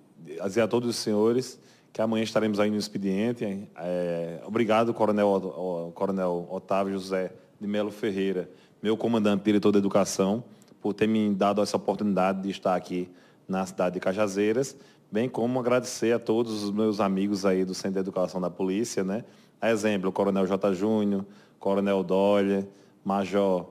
[0.46, 1.60] dizer a todos os senhores,
[1.92, 3.68] que amanhã estaremos aí no expediente.
[3.78, 8.50] É, obrigado, Coronel, Coronel Otávio José de Melo Ferreira,
[8.84, 10.44] meu comandante, diretor da educação,
[10.82, 13.10] por ter me dado essa oportunidade de estar aqui
[13.48, 14.76] na cidade de Cajazeiras,
[15.16, 19.02] bem como agradecer a todos os meus amigos aí do Centro de Educação da Polícia,
[19.02, 19.24] né?
[19.62, 20.74] A exemplo, o Coronel J.
[20.74, 21.26] Júnior,
[21.58, 22.68] Coronel Dolly,
[23.02, 23.66] Major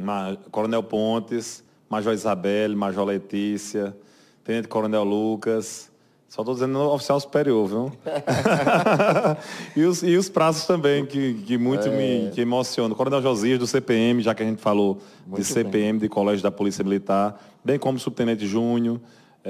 [0.00, 3.96] Ma, Coronel Pontes, Major Isabelle, Major Letícia,
[4.44, 5.90] Tenente Coronel Lucas,
[6.28, 7.92] só estou dizendo oficial superior, viu?
[9.74, 11.90] e, os, e os prazos também, que, que muito é...
[11.90, 12.94] me que emocionam.
[12.94, 15.98] Coronel Josias, do CPM, já que a gente falou muito de CPM, bem.
[15.98, 19.00] de Colégio da Polícia Militar, bem como Subtenente Júnior,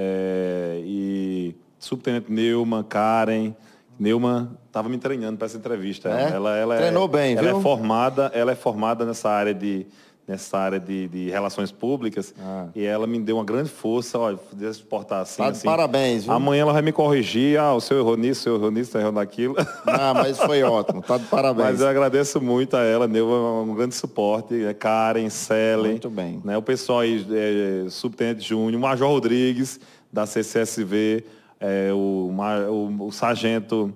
[0.01, 3.53] é, e Subtenente Neuma, Karen.
[3.99, 6.09] Neuma estava me treinando para essa entrevista.
[6.09, 6.31] É?
[6.31, 7.59] Ela, ela é Treinou é, bem, ela viu?
[7.59, 9.85] É formada, ela é formada nessa área de
[10.29, 12.67] nessa área de, de relações públicas ah.
[12.75, 15.65] e ela me deu uma grande força, olha, de exportar assim, tá assim.
[15.65, 16.33] parabéns, viu?
[16.33, 19.11] Amanhã ela vai me corrigir, ah, o senhor errou nisso, o senhor errou nisso, errou
[19.11, 19.55] naquilo.
[19.87, 21.69] Ah, mas foi ótimo, tá de parabéns.
[21.71, 25.93] Mas eu agradeço muito a ela, deu um grande suporte, é Karen, Selen.
[25.93, 26.39] Muito bem.
[26.43, 29.79] Né, o pessoal aí, é, Subtenente Júnior, Major Rodrigues,
[30.13, 31.23] da CCSV,
[31.59, 32.31] é, o,
[32.69, 33.91] o, o Sargento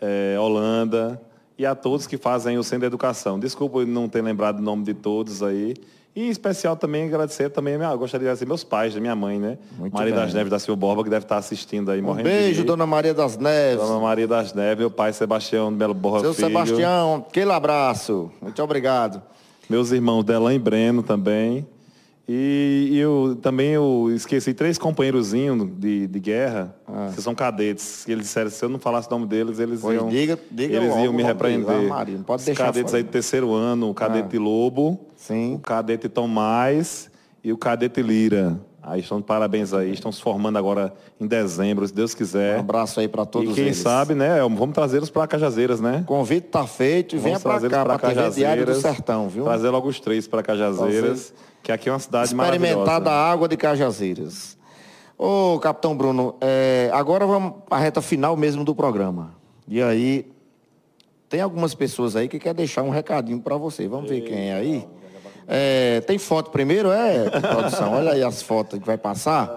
[0.00, 1.20] é, Holanda,
[1.58, 3.38] e a todos que fazem o Centro de Educação.
[3.38, 5.74] Desculpa não ter lembrado o nome de todos aí.
[6.16, 9.40] E em especial também agradecer também, eu gostaria de agradecer meus pais, da minha mãe,
[9.40, 9.58] né?
[9.76, 10.22] Muito Maria bem.
[10.22, 13.12] das Neves da Silva Borba, que deve estar assistindo aí, um morrendo beijo, dona Maria
[13.12, 13.84] das Neves.
[13.84, 16.46] Dona Maria das Neves, meu pai Sebastião Belo Borba Seu Filho.
[16.46, 18.30] Sebastião, aquele abraço.
[18.40, 19.20] Muito obrigado.
[19.68, 21.66] Meus irmãos Delan e Breno também.
[22.26, 27.10] E, e, eu também eu esqueci três companheirozinhos de, de guerra, ah.
[27.14, 28.08] que são cadetes.
[28.08, 30.96] Eles disseram se eu não falasse o nome deles, eles pois iam, diga, diga eles
[30.96, 31.88] iam me repreender.
[31.88, 33.02] Maria, não pode Os deixar cadetes fora.
[33.02, 34.40] aí do terceiro ano, o cadete ah.
[34.40, 35.56] Lobo, Sim.
[35.56, 37.10] o cadete Tomás
[37.42, 38.58] e o cadete Lira.
[38.86, 42.58] Aí estão de parabéns aí, estão se formando agora em dezembro, se Deus quiser.
[42.58, 43.78] Um abraço aí para todos E quem eles.
[43.78, 46.00] sabe, né, vamos trazê-los para Cajazeiras, né?
[46.02, 49.44] O convite tá feito venha para cá, para TV Diário do Sertão, viu?
[49.44, 51.32] Trazer logo os três para Cajazeiras,
[51.64, 52.80] que aqui é uma cidade Experimentar maravilhosa.
[52.82, 54.58] Experimentar da água de Cajazeiras.
[55.16, 59.34] Ô, Capitão Bruno, é, agora vamos para a reta final mesmo do programa.
[59.66, 60.30] E aí,
[61.26, 63.88] tem algumas pessoas aí que quer deixar um recadinho para você.
[63.88, 64.86] Vamos ver quem é aí.
[65.48, 67.94] É, tem foto primeiro, é, produção?
[67.94, 69.50] Olha aí as fotos que vai passar.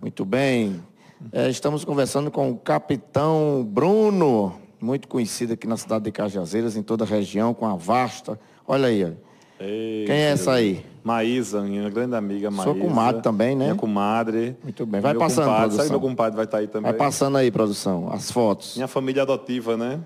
[0.00, 0.82] Muito bem.
[1.30, 6.82] É, estamos conversando com o capitão Bruno, muito conhecido aqui na cidade de Cajazeiras, em
[6.82, 8.38] toda a região, com a vasta.
[8.66, 9.16] Olha aí.
[9.60, 10.84] Ei, Quem é essa aí?
[11.02, 12.64] Maísa, minha grande amiga Maísa.
[12.72, 13.64] Sua comadre também, né?
[13.66, 14.56] Minha comadre.
[14.62, 15.00] Muito bem.
[15.00, 15.60] Vai meu passando, compadre.
[15.62, 15.78] produção.
[15.86, 16.90] Sabe meu compadre vai estar aí também.
[16.90, 18.76] Vai passando aí, produção, as fotos.
[18.76, 20.00] Minha família adotiva, né?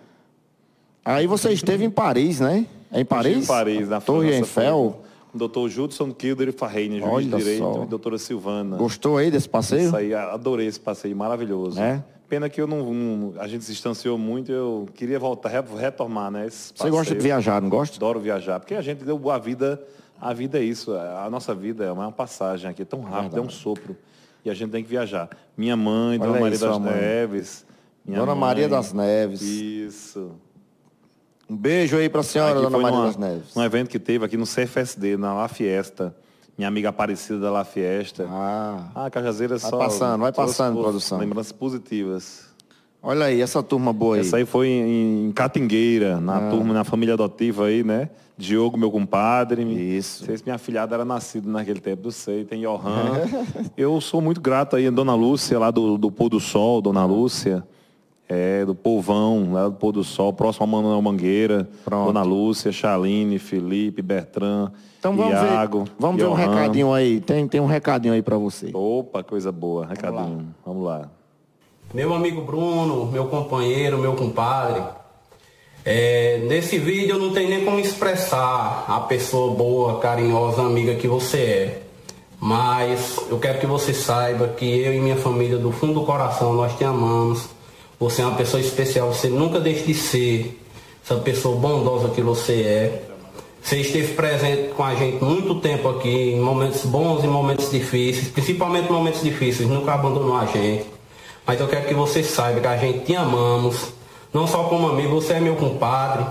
[1.05, 2.66] Aí você esteve em Paris, né?
[2.90, 3.44] É em Paris?
[3.44, 4.61] Em Paris, na Torre França.
[4.61, 5.00] Eiffel.
[5.34, 7.82] O doutor Judson Kilder e Farreine, juiz Olha de direito, só.
[7.82, 8.76] e doutora Silvana.
[8.76, 9.86] Gostou aí desse passeio?
[9.86, 11.80] Isso aí, adorei esse passeio, maravilhoso.
[11.80, 12.05] É?
[12.32, 16.30] Pena que eu não, não- a gente se distanciou muito, eu queria voltar, re- retomar,
[16.30, 16.48] né?
[16.48, 17.96] Você gosta de viajar, não gosta?
[17.98, 19.78] Adoro viajar, porque a gente deu a vida,
[20.18, 23.40] a vida é isso, a nossa vida é uma passagem aqui, é tão rápido, é
[23.42, 23.94] um sopro.
[24.42, 25.28] E a gente tem que viajar.
[25.54, 26.94] Minha mãe, Olha Dona Maria sua das mãe.
[26.94, 27.66] Neves.
[28.02, 28.34] Dona mãe.
[28.40, 29.42] Maria das Neves.
[29.42, 30.30] Isso.
[31.50, 33.54] Um beijo aí pra senhora, Aqui Dona Maria numa- das Neves.
[33.54, 36.16] Num evento que teve aqui no CFSD, na La Fiesta.
[36.57, 38.26] Minha amiga Aparecida da La Fiesta.
[38.30, 39.78] Ah, Ah, Cajazeira é Vai só...
[39.78, 41.18] passando, vai só- passando, só produção.
[41.18, 42.44] Lembranças positivas.
[43.03, 44.20] olha aí, essa turma boa aí.
[44.20, 46.50] Essa aí foi em, em Catingueira, na Ah.
[46.50, 48.11] turma, na família adotiva aí, né?
[48.36, 49.62] Diogo, meu compadre.
[49.62, 50.20] Isso.
[50.22, 52.44] Não sei se minha filhada era nascida naquele tempo, não sei.
[52.44, 53.20] Tem Johan.
[53.76, 57.05] Eu sou muito grato aí a Dona Lúcia, lá do, do Pôr do Sol, Dona
[57.05, 57.64] Lúcia.
[58.34, 61.68] É, do Povão, lá do Pôr do Sol, próximo a Manuel Mangueira.
[61.84, 62.06] Pronto.
[62.06, 65.84] Dona Lúcia, Chaline, Felipe, Bertrand, Então vamos Iago.
[65.84, 66.36] ver, vamos ver um Johan.
[66.54, 67.20] recadinho aí.
[67.20, 68.70] Tem, tem um recadinho aí pra você.
[68.72, 69.84] Opa, coisa boa.
[69.86, 70.54] Recadinho.
[70.64, 71.10] Vamos lá.
[71.92, 74.82] Meu amigo Bruno, meu companheiro, meu compadre,
[75.84, 81.06] é, nesse vídeo eu não tenho nem como expressar a pessoa boa, carinhosa, amiga que
[81.06, 81.82] você é.
[82.40, 86.54] Mas eu quero que você saiba que eu e minha família, do fundo do coração,
[86.54, 87.48] nós te amamos.
[88.03, 90.61] Você é uma pessoa especial, você nunca deixe de ser
[91.05, 93.03] essa pessoa bondosa que você é.
[93.62, 98.26] Você esteve presente com a gente muito tempo aqui, em momentos bons e momentos difíceis,
[98.26, 100.84] principalmente momentos difíceis, nunca abandonou a gente.
[101.46, 103.92] Mas eu quero que você saiba que a gente te amamos,
[104.34, 106.26] não só como amigo, você é meu compadre,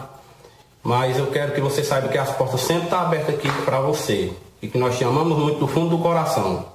[0.84, 4.30] mas eu quero que você saiba que as portas sempre estão abertas aqui para você
[4.62, 6.66] e que nós te amamos muito do fundo do coração.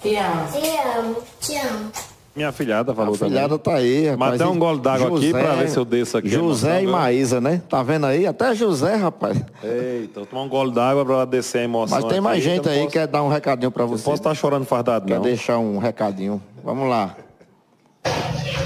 [0.00, 0.48] Te amo.
[0.50, 2.11] Te amo, te amo.
[2.34, 4.18] Minha filhada falou A filhada tá aí, rapaz.
[4.30, 6.86] Mas dá um gole d'água aqui pra ver se eu desço aqui José emoção, e?
[6.86, 7.60] Maísa, né?
[7.68, 8.26] Tá vendo aí?
[8.26, 9.36] Até José, rapaz.
[9.62, 12.00] Eita, vou tomar um gole d'água pra descer a emoção.
[12.00, 12.44] Mas tem mais aqui.
[12.56, 14.02] gente Eu aí posso- que quer dar um recadinho pra Eu você.
[14.04, 15.22] posso estar chorando fardado, Quer não.
[15.22, 16.40] deixar um recadinho.
[16.64, 17.14] Vamos lá.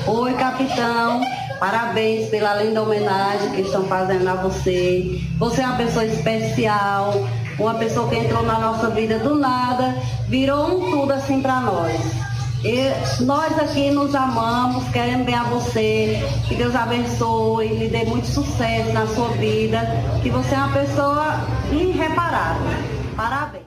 [0.07, 1.21] Oi, capitão.
[1.59, 5.21] Parabéns pela linda homenagem que estão fazendo a você.
[5.39, 7.15] Você é uma pessoa especial,
[7.59, 9.93] uma pessoa que entrou na nossa vida do nada,
[10.29, 12.26] virou um tudo assim para nós.
[12.65, 18.27] E nós aqui nos amamos, queremos bem a você, que Deus abençoe, lhe dê muito
[18.27, 19.81] sucesso na sua vida,
[20.23, 21.35] que você é uma pessoa
[21.71, 22.79] irreparável.
[23.15, 23.65] Parabéns.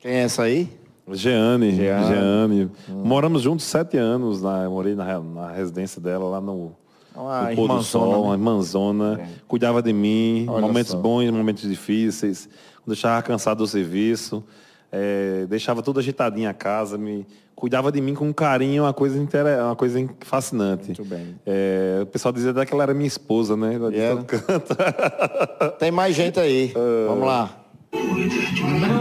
[0.00, 0.68] Quem é essa aí?
[1.10, 2.06] Jeane, Jeane.
[2.06, 2.70] Jeane.
[2.88, 6.72] Moramos juntos sete anos, na, morei na, na residência dela lá no,
[7.14, 8.16] Uma pôr do sol, né?
[8.18, 9.20] uma irmãzona.
[9.46, 10.98] Cuidava de mim, Olha momentos só.
[10.98, 12.48] bons, momentos difíceis.
[12.84, 14.44] Quando eu estava cansado do serviço,
[14.92, 17.26] eh, deixava tudo agitadinho a casa, me
[17.58, 19.44] cuidava de mim com um carinho, uma coisa, inter...
[19.64, 20.86] uma coisa fascinante.
[20.86, 21.34] Muito bem.
[21.44, 23.74] Eh, o pessoal dizia até que ela era minha esposa, né?
[23.74, 24.22] Ela era?
[24.22, 24.76] canto.
[25.76, 26.72] Tem mais gente aí.
[27.08, 27.50] Vamos lá.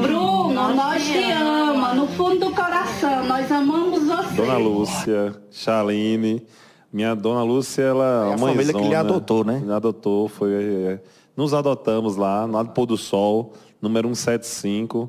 [0.02, 4.36] Bruno, nós te amamos, no fundo do coração, nós amamos você.
[4.36, 6.44] Dona Lúcia, Chaline.
[6.92, 9.62] Minha Dona Lúcia, ela É a família que lhe adotou, né?
[9.64, 10.52] Me adotou, foi.
[10.54, 11.00] é,
[11.36, 15.08] nos adotamos lá, lá do Pôr do Sol, número 175.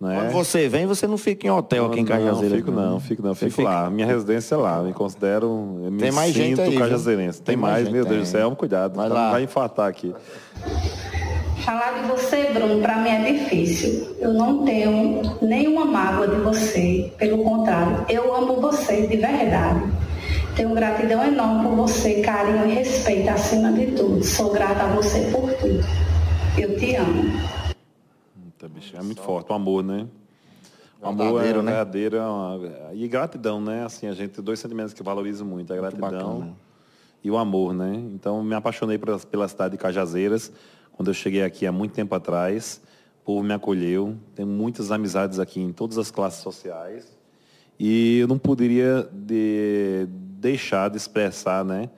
[0.00, 0.16] Né?
[0.20, 2.54] Quando você vem, você não fica em hotel aqui em Cajazeira.
[2.54, 3.90] Não, fico não, fico não, Você fico fica- lá.
[3.90, 5.46] Minha residência é lá, me considero,
[5.84, 7.42] eu me Tem mais sinto gente aí, cajazeirense.
[7.42, 9.30] Tem, Tem mais mais, gente, meu Deus do céu, cuidado, Vai tá- lá.
[9.32, 10.14] vai infartar aqui.
[11.64, 14.16] Falar de você, Bruno, para mim é difícil.
[14.20, 17.12] Eu não tenho nenhuma mágoa de você.
[17.18, 19.82] Pelo contrário, eu amo você de verdade.
[20.54, 24.24] Tenho gratidão enorme por você, carinho e respeito acima de tudo.
[24.24, 25.84] Sou grata a você por tudo.
[26.56, 27.57] Eu te amo.
[28.60, 30.08] Eita, bicho, é muito forte, o amor, né?
[31.00, 31.70] O amor Verdadeiro, é né?
[31.70, 32.16] verdadeiro.
[32.16, 33.84] é uma- E gratidão, né?
[33.84, 36.56] Assim, a gente tem dois sentimentos que valorizo muito, a gratidão bacana.
[37.22, 37.94] e o amor, né?
[38.12, 40.50] Então, me apaixonei pela, pela cidade de Cajazeiras,
[40.92, 42.80] quando eu cheguei aqui há muito tempo atrás.
[43.22, 47.16] O povo me acolheu, tenho muitas amizades aqui em todas as classes sociais.
[47.78, 51.90] E eu não poderia de- deixar de expressar, né?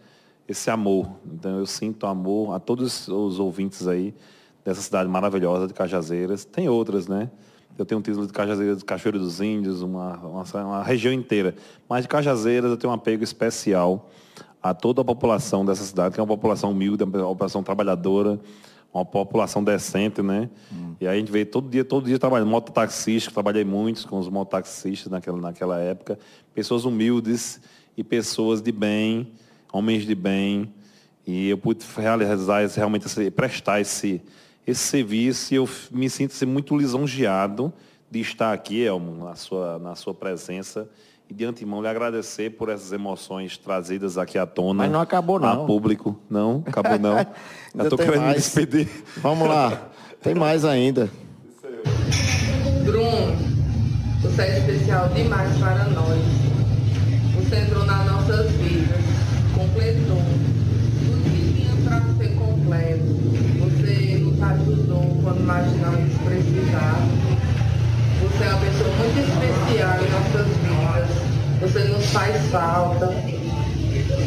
[0.47, 1.09] Esse amor.
[1.25, 4.13] Então, eu sinto amor a todos os ouvintes aí
[4.65, 6.45] dessa cidade maravilhosa de Cajazeiras.
[6.45, 7.31] Tem outras, né?
[7.79, 11.55] Eu tenho um título de Cajazeiras, de Cachoeiro dos Índios, uma, uma, uma região inteira.
[11.89, 14.11] Mas de Cajazeiras eu tenho um apego especial
[14.63, 18.39] a toda a população dessa cidade, que é uma população humilde, uma população trabalhadora,
[18.93, 20.51] uma população decente, né?
[21.01, 22.49] E aí a gente veio todo dia, todo dia trabalhando.
[22.49, 26.19] Mototaxista, trabalhei muito com os mototaxistas naquela, naquela época.
[26.53, 27.61] Pessoas humildes
[27.97, 29.33] e pessoas de bem,
[29.73, 30.71] homens de bem.
[31.27, 34.21] E eu pude realizar esse, realmente esse, prestar esse,
[34.71, 37.73] esse serviço e eu me sinto assim, muito lisonjeado
[38.11, 40.89] de estar aqui, Elmo, na sua, na sua presença.
[41.29, 44.83] E de antemão lhe agradecer por essas emoções trazidas aqui à tona.
[44.83, 45.63] Mas não acabou, não.
[45.63, 46.19] A público.
[46.29, 47.19] Não, acabou não.
[47.19, 48.37] Eu estou querendo me mais.
[48.43, 48.89] despedir.
[49.19, 49.91] Vamos lá.
[50.21, 51.09] Tem mais ainda.
[52.85, 53.37] Bruno,
[54.23, 56.19] você é especial demais para nós.
[57.37, 58.99] Você entrou nas nossas vidas,
[59.55, 60.23] completou
[60.99, 63.05] tudo que tinha para ser completo.
[63.61, 64.37] Você nos
[65.59, 65.93] não
[66.25, 67.21] precisávamos.
[68.23, 71.11] Você é uma pessoa muito especial em nossas vidas.
[71.61, 73.13] Você nos faz falta.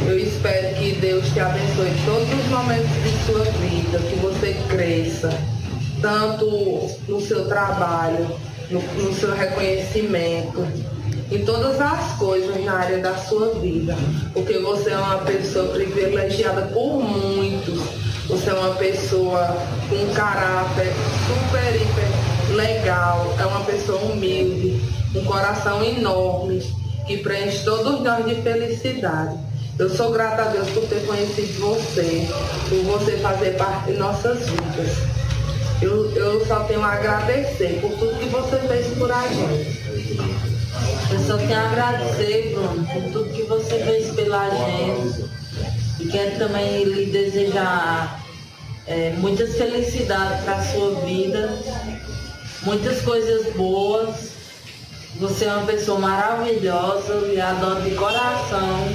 [0.05, 4.53] Eu espero que Deus te abençoe em todos os momentos de sua vida, que você
[4.67, 5.29] cresça,
[6.01, 8.29] tanto no seu trabalho,
[8.69, 10.67] no, no seu reconhecimento,
[11.31, 13.95] em todas as coisas na área da sua vida.
[14.33, 18.02] Porque você é uma pessoa privilegiada por muitos.
[18.27, 19.57] Você é uma pessoa
[19.89, 20.93] com um caráter
[21.27, 24.81] super, hiper legal, é uma pessoa humilde,
[25.13, 26.61] um coração enorme,
[27.05, 29.37] que preenche todos nós de felicidade.
[29.77, 32.27] Eu sou grata a Deus por ter conhecido você,
[32.69, 34.97] por você fazer parte de nossas vidas.
[35.81, 39.83] Eu, eu só tenho a agradecer por tudo que você fez por a gente.
[41.11, 45.32] Eu só tenho a agradecer, Bruno, por tudo que você fez pela gente.
[46.03, 48.21] E quero também lhe desejar
[48.85, 51.57] é, muitas felicidades para a sua vida,
[52.63, 54.31] muitas coisas boas.
[55.15, 58.85] Você é uma pessoa maravilhosa, lhe adoro de coração.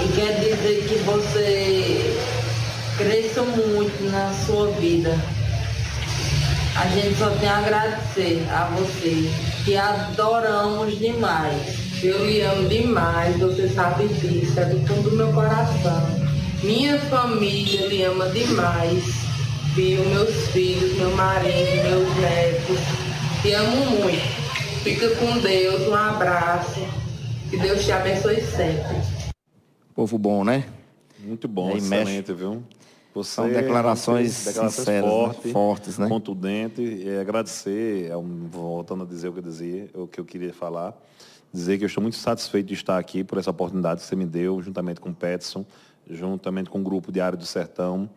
[0.00, 2.16] E quero dizer que você
[2.96, 5.18] cresça muito na sua vida.
[6.76, 9.28] A gente só tem a agradecer a você,
[9.64, 11.87] que adoramos demais.
[12.02, 16.02] Eu lhe amo demais, você sabe disso, é do fundo do meu coração.
[16.62, 19.04] Minha família lhe ama demais.
[19.74, 22.78] Viu, meus filhos, meu marido, meus netos.
[23.42, 24.82] Te amo muito.
[24.82, 26.80] Fica com Deus, um abraço.
[27.50, 28.96] Que Deus te abençoe sempre.
[29.94, 30.64] Povo bom, né?
[31.20, 31.94] Muito bom, Aí mexe.
[32.02, 32.62] excelente, viu?
[33.14, 35.10] Você São declarações declarações sinceras, né?
[35.10, 36.08] fortes, Fortes, né?
[36.08, 37.02] contundentes.
[37.04, 38.14] E agradecer, é
[38.50, 40.94] voltando a dizer o que eu dizia, o que eu queria falar,
[41.52, 44.26] dizer que eu estou muito satisfeito de estar aqui por essa oportunidade que você me
[44.26, 45.64] deu, juntamente com o Petson,
[46.08, 48.08] juntamente com o grupo Diário do Sertão.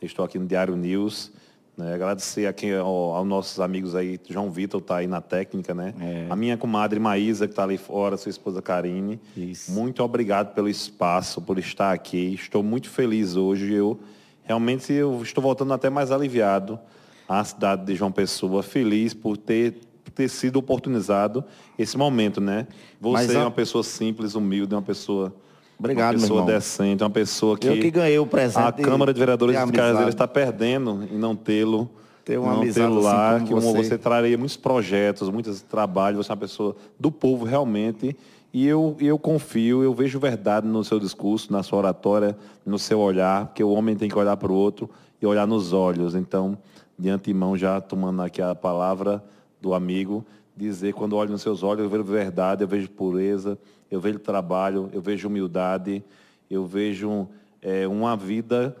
[0.00, 1.32] Estou aqui no Diário News.
[1.76, 1.94] Né?
[1.94, 5.94] Agradecer aqui ao, aos nossos amigos aí, João Vitor está aí na técnica, né?
[6.00, 6.26] É.
[6.28, 9.20] A minha comadre Maísa, que está ali fora, sua esposa Karine.
[9.36, 9.70] Isso.
[9.70, 12.34] Muito obrigado pelo espaço, por estar aqui.
[12.34, 13.72] Estou muito feliz hoje.
[13.72, 13.98] Eu
[14.42, 16.80] realmente eu estou voltando até mais aliviado
[17.28, 19.78] à cidade de João Pessoa, feliz por ter,
[20.10, 21.44] ter sido oportunizado
[21.78, 22.66] esse momento, né?
[23.00, 25.34] Você é a- uma pessoa simples, humilde, uma pessoa,
[25.78, 29.12] Obrigado, uma pessoa decente, uma pessoa que, Eu que ganhei o presente a de- Câmara
[29.12, 29.72] de Vereadores de de.
[29.72, 31.88] Cajazeiras está perdendo em não tê-lo.
[32.24, 33.84] Ter uma não tê-lo lá, assim que como você.
[33.84, 33.96] você.
[33.98, 38.14] traria muitos projetos, muitos trabalhos, você é uma pessoa do povo realmente.
[38.52, 42.36] E eu, eu confio, eu vejo verdade no seu discurso, na sua oratória,
[42.66, 44.90] no seu olhar, porque o homem tem que olhar para o outro
[45.22, 46.14] e olhar nos olhos.
[46.14, 46.56] Então,
[46.98, 49.22] de antemão, já tomando aqui a palavra
[49.60, 50.24] do amigo,
[50.56, 53.58] dizer, quando olho nos seus olhos, eu vejo verdade, eu vejo pureza,
[53.90, 56.02] eu vejo trabalho, eu vejo humildade,
[56.50, 57.28] eu vejo
[57.62, 58.76] eh, uma vida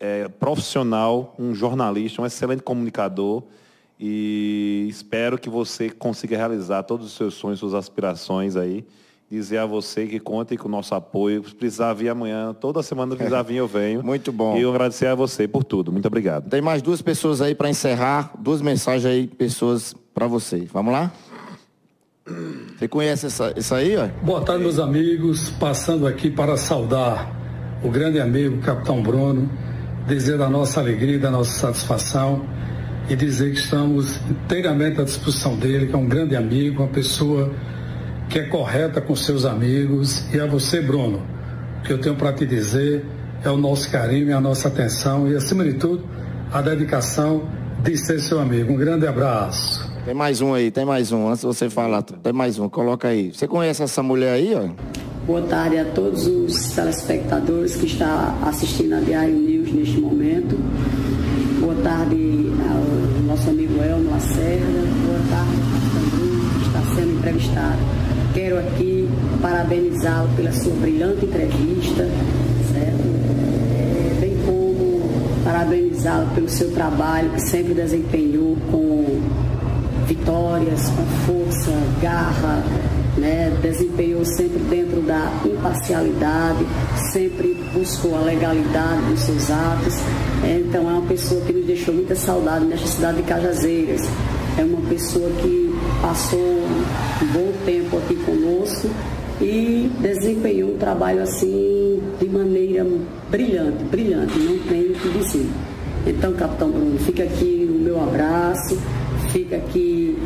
[0.00, 3.42] é, profissional, um jornalista, um excelente comunicador
[3.98, 8.84] e espero que você consiga realizar todos os seus sonhos, suas aspirações aí.
[9.30, 11.46] Dizer a você que contem com o nosso apoio.
[11.46, 14.02] Se precisar vir amanhã, toda semana que precisar vir eu venho.
[14.04, 14.56] Muito bom.
[14.56, 15.92] E eu agradecer a você por tudo.
[15.92, 16.48] Muito obrigado.
[16.48, 20.66] Tem mais duas pessoas aí para encerrar, duas mensagens aí, pessoas para você.
[20.72, 21.12] Vamos lá?
[22.78, 24.08] Você conhece essa, isso aí, ó?
[24.24, 25.50] Boa tarde, meus amigos.
[25.50, 27.34] Passando aqui para saudar
[27.82, 29.50] o grande amigo Capitão Bruno,
[30.06, 32.46] dizer da nossa alegria, da nossa satisfação
[33.08, 37.50] e dizer que estamos inteiramente à disposição dele, que é um grande amigo, uma pessoa
[38.28, 40.24] que é correta com seus amigos.
[40.32, 41.22] E a você, Bruno,
[41.80, 43.04] o que eu tenho para te dizer
[43.42, 46.04] é o nosso carinho e a nossa atenção e, acima de tudo,
[46.52, 47.48] a dedicação
[47.82, 48.72] de ser seu amigo.
[48.72, 49.88] Um grande abraço.
[50.04, 51.28] Tem mais um aí, tem mais um.
[51.28, 52.68] Antes de você falar, tem mais um.
[52.68, 53.32] Coloca aí.
[53.32, 54.68] Você conhece essa mulher aí, ó?
[55.26, 58.08] Boa tarde a todos os telespectadores que estão
[58.46, 60.56] assistindo a Diário News neste momento.
[61.60, 64.80] Boa tarde ao nosso amigo Elmo Lacerda.
[65.06, 65.56] Boa tarde
[66.10, 68.07] Bruno, que está sendo entrevistado.
[68.34, 69.08] Quero aqui
[69.40, 72.08] parabenizá-lo pela sua brilhante entrevista,
[72.72, 73.08] certo?
[73.74, 75.08] É, bem como
[75.44, 79.20] parabenizá-lo pelo seu trabalho que sempre desempenhou com
[80.06, 82.62] vitórias, com força, garra,
[83.16, 83.52] né?
[83.60, 86.66] desempenhou sempre dentro da imparcialidade,
[87.12, 89.94] sempre buscou a legalidade dos seus atos.
[90.44, 94.02] Então é uma pessoa que nos deixou muita saudade nesta cidade de Cajazeiras.
[94.56, 95.67] É uma pessoa que
[96.00, 98.88] passou um bom tempo aqui conosco
[99.40, 102.84] e desempenhou um trabalho assim de maneira
[103.30, 105.48] brilhante, brilhante, não tenho o que dizer.
[106.06, 108.76] Então, Capitão Bruno, fica aqui o meu abraço,
[109.30, 110.16] fica aqui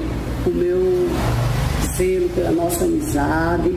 [0.46, 1.08] o meu
[1.96, 3.76] selo pela nossa amizade.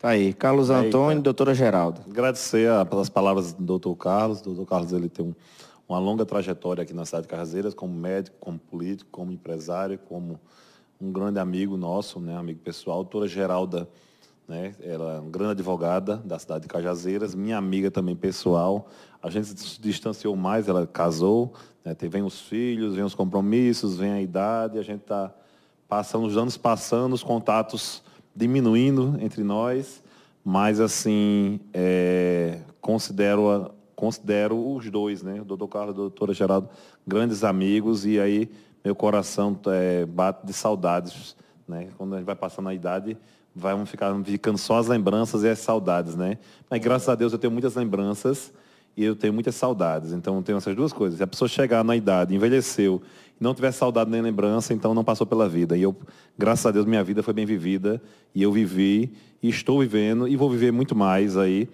[0.00, 0.32] Tá aí.
[0.32, 2.00] Carlos Antônio e doutora Geralda.
[2.08, 4.40] Agradecer a- pelas palavras do doutor Carlos.
[4.40, 5.34] O doutor Carlos ele tem um-
[5.88, 10.38] uma longa trajetória aqui na cidade de Carraseiras, como médico, como político, como empresário, como
[11.00, 13.00] um grande amigo nosso, né, amigo pessoal.
[13.00, 13.88] A doutora Geralda,
[14.46, 18.88] né, ela é uma grande advogada da cidade de Cajazeiras, minha amiga também pessoal.
[19.22, 24.12] A gente se distanciou mais, ela casou, né, vem os filhos, vem os compromissos, vem
[24.12, 25.32] a idade, a gente está
[25.88, 28.02] passando, os anos passando, os contatos
[28.36, 30.02] diminuindo entre nós,
[30.44, 35.40] mas assim, é, considero, considero os dois, né?
[35.40, 36.68] O doutor Carlos e a doutora Geraldo,
[37.04, 38.48] grandes amigos, e aí
[38.84, 41.34] meu coração é, bate de saudades,
[41.66, 41.88] né?
[41.98, 43.16] Quando a gente vai passando a idade,
[43.52, 46.38] vai ficar, ficando só as lembranças e as saudades, né?
[46.70, 48.52] Mas graças a Deus eu tenho muitas lembranças
[48.96, 50.12] e eu tenho muitas saudades.
[50.12, 51.16] Então eu tenho essas duas coisas.
[51.16, 53.02] Se a pessoa chegar na idade, envelheceu,
[53.40, 55.76] e não tiver saudade nem lembrança, então não passou pela vida.
[55.76, 55.96] E eu,
[56.38, 58.00] graças a Deus, minha vida foi bem vivida
[58.32, 61.68] e eu vivi e estou vivendo e vou viver muito mais aí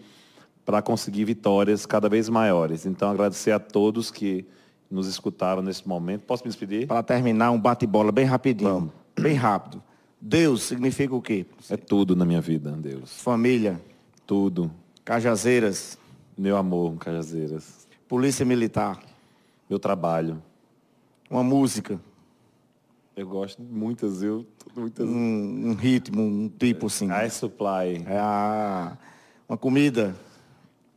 [0.65, 2.87] para conseguir vitórias cada vez maiores.
[2.87, 4.45] Então agradecer a todos que
[4.91, 6.23] nos escutaram nesse momento.
[6.23, 6.87] Posso me despedir?
[6.87, 8.93] Para terminar, um bate-bola bem rapidinho.
[9.19, 9.83] Bem rápido.
[10.21, 11.45] Deus significa o quê?
[11.69, 13.21] É tudo na minha vida, Deus.
[13.21, 13.81] Família,
[14.27, 14.71] Tudo.
[15.05, 15.99] Cajazeiras,
[16.37, 17.87] Meu amor, Cajazeiras.
[18.09, 19.01] Polícia Militar,
[19.69, 20.43] Meu trabalho.
[21.31, 22.01] uma música,
[23.17, 24.45] Eu gosto de muitas, eu.
[24.75, 25.07] Muitas.
[25.09, 27.09] um, um ritmo, um tipo assim.
[27.13, 28.03] I Supply.
[28.07, 28.97] É a-
[29.49, 30.17] uma comida.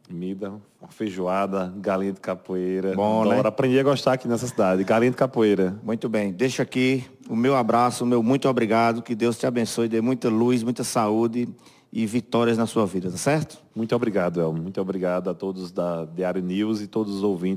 [0.08, 2.96] Comida, uma feijoada, galinha de capoeira.
[2.96, 3.42] Bom, né?
[3.44, 4.84] Aprendi a gostar aqui nessa cidade.
[4.86, 5.78] Galinha de capoeira.
[5.84, 6.32] Muito bem.
[6.32, 9.02] Deixa aqui o meu abraço, o meu muito obrigado.
[9.02, 11.50] Que Deus te abençoe, dê muita luz, muita saúde
[11.92, 13.58] e vitórias na sua vida, tá certo?
[13.76, 14.54] Muito obrigado, El.
[14.54, 17.56] Muito obrigado a todos da Diário News e todos os ouvintes.